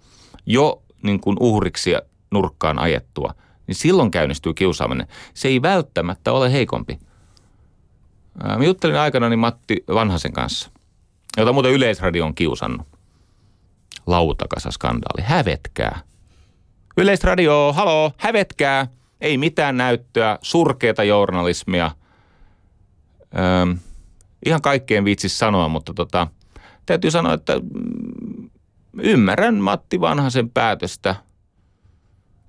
[0.46, 1.92] jo niin kuin uhriksi
[2.30, 3.34] nurkkaan ajettua,
[3.66, 5.06] niin silloin käynnistyy kiusaaminen.
[5.34, 6.98] Se ei välttämättä ole heikompi.
[8.58, 10.70] Mä juttelin aikanani Matti Vanhasen kanssa,
[11.36, 12.86] jota muuten Yleisradio on kiusannut.
[14.06, 15.22] Lautakasa-skandaali.
[15.22, 16.00] Hävetkää.
[16.96, 18.86] Yleisradio, haloo, hävetkää.
[19.20, 21.90] Ei mitään näyttöä, surkeita journalismia.
[23.62, 23.78] Öm,
[24.46, 26.26] ihan kaikkeen viitsis sanoa, mutta tota,
[26.86, 28.50] täytyy sanoa, että mm,
[28.98, 31.14] ymmärrän Matti Vanhasen päätöstä–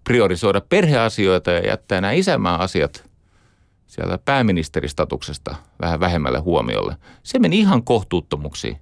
[0.03, 3.09] priorisoida perheasioita ja jättää nämä isämaan asiat
[3.87, 6.97] sieltä pääministeristatuksesta vähän vähemmälle huomiolle.
[7.23, 8.77] Se meni ihan kohtuuttomuksi.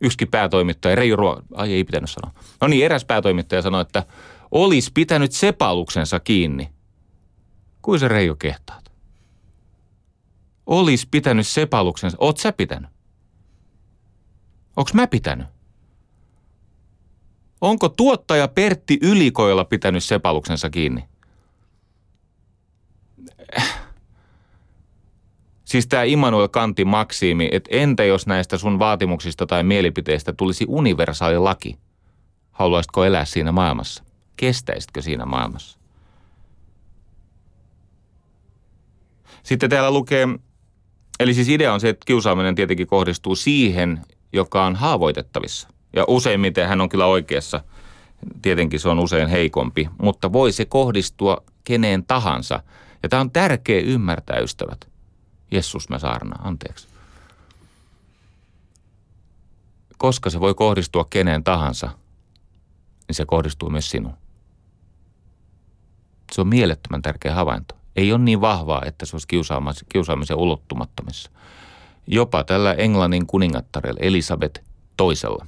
[0.00, 1.42] Yksikin päätoimittaja, Reijo Ruo...
[1.54, 2.34] Ai ei pitänyt sanoa.
[2.60, 4.02] No niin, eräs päätoimittaja sanoi, että
[4.50, 6.70] olisi pitänyt sepaluksensa kiinni.
[7.82, 8.92] Kuin se Reijo kehtaat?
[10.66, 12.16] Olisi pitänyt sepaluksensa.
[12.20, 12.90] Oot sä pitänyt?
[14.76, 15.46] Onks mä pitänyt?
[17.60, 21.04] Onko tuottaja Pertti Ylikoilla pitänyt sepaluksensa kiinni?
[25.64, 31.38] Siis tämä Immanuel Kantin maksiimi, että entä jos näistä sun vaatimuksista tai mielipiteistä tulisi universaali
[31.38, 31.78] laki?
[32.52, 34.04] Haluaisitko elää siinä maailmassa?
[34.36, 35.78] Kestäisitkö siinä maailmassa?
[39.42, 40.28] Sitten täällä lukee
[41.20, 44.00] Eli siis idea on se, että kiusaaminen tietenkin kohdistuu siihen,
[44.32, 45.68] joka on haavoitettavissa.
[45.92, 47.64] Ja useimmiten hän on kyllä oikeassa.
[48.42, 52.62] Tietenkin se on usein heikompi, mutta voi se kohdistua keneen tahansa.
[53.02, 54.88] Ja tämä on tärkeä ymmärtää, ystävät.
[55.50, 56.88] Jessus mä saarna, anteeksi.
[59.98, 61.90] Koska se voi kohdistua keneen tahansa,
[63.08, 64.14] niin se kohdistuu myös sinuun.
[66.32, 67.74] Se on mielettömän tärkeä havainto.
[67.96, 69.28] Ei ole niin vahvaa, että se olisi
[69.88, 71.30] kiusaamisen ulottumattomissa.
[72.06, 74.62] Jopa tällä Englannin kuningattarella Elisabeth
[74.96, 75.46] toisella.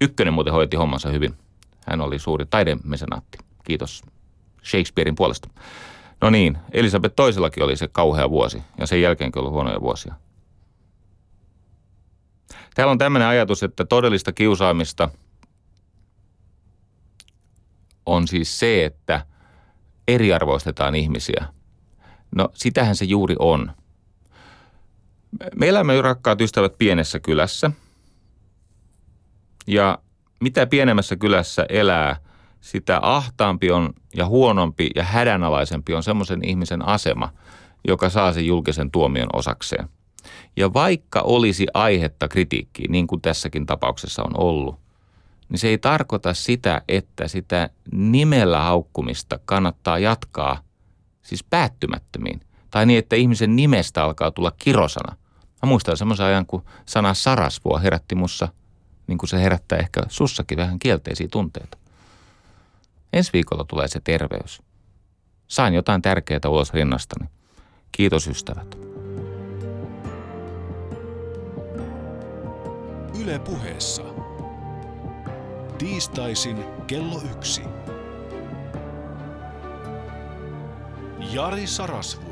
[0.00, 1.34] Ykkönen muuten hoiti hommansa hyvin.
[1.86, 3.38] Hän oli suuri taidemesenaatti.
[3.64, 4.02] Kiitos
[4.64, 5.48] Shakespearein puolesta.
[6.20, 10.14] No niin, Elisabeth toisellakin oli se kauhea vuosi ja sen jälkeenkin oli huonoja vuosia.
[12.74, 15.08] Täällä on tämmöinen ajatus, että todellista kiusaamista
[18.06, 19.26] on siis se, että
[20.08, 21.46] eriarvoistetaan ihmisiä.
[22.36, 23.72] No sitähän se juuri on.
[25.54, 27.70] Me elämme rakkaat ystävät pienessä kylässä.
[29.66, 29.98] Ja
[30.40, 32.16] mitä pienemmässä kylässä elää,
[32.60, 37.32] sitä ahtaampi on ja huonompi ja hädänalaisempi on semmoisen ihmisen asema,
[37.88, 39.88] joka saa sen julkisen tuomion osakseen.
[40.56, 44.76] Ja vaikka olisi aihetta kritiikkiin, niin kuin tässäkin tapauksessa on ollut,
[45.48, 50.60] niin se ei tarkoita sitä, että sitä nimellä haukkumista kannattaa jatkaa
[51.22, 52.40] siis päättymättömiin.
[52.70, 55.16] Tai niin, että ihmisen nimestä alkaa tulla kirosana.
[55.62, 58.48] Mä muistan semmoisen ajan, kun sana sarasvua herätti mussa,
[59.06, 61.78] niin kuin se herättää ehkä sussakin vähän kielteisiä tunteita.
[63.12, 64.62] Ensi viikolla tulee se terveys.
[65.48, 67.28] Sain jotain tärkeää ulos rinnastani.
[67.92, 68.78] Kiitos ystävät.
[73.20, 74.02] Yle puheessa.
[75.78, 77.62] Tiistaisin kello yksi.
[81.32, 82.25] Jari Sarasvuo.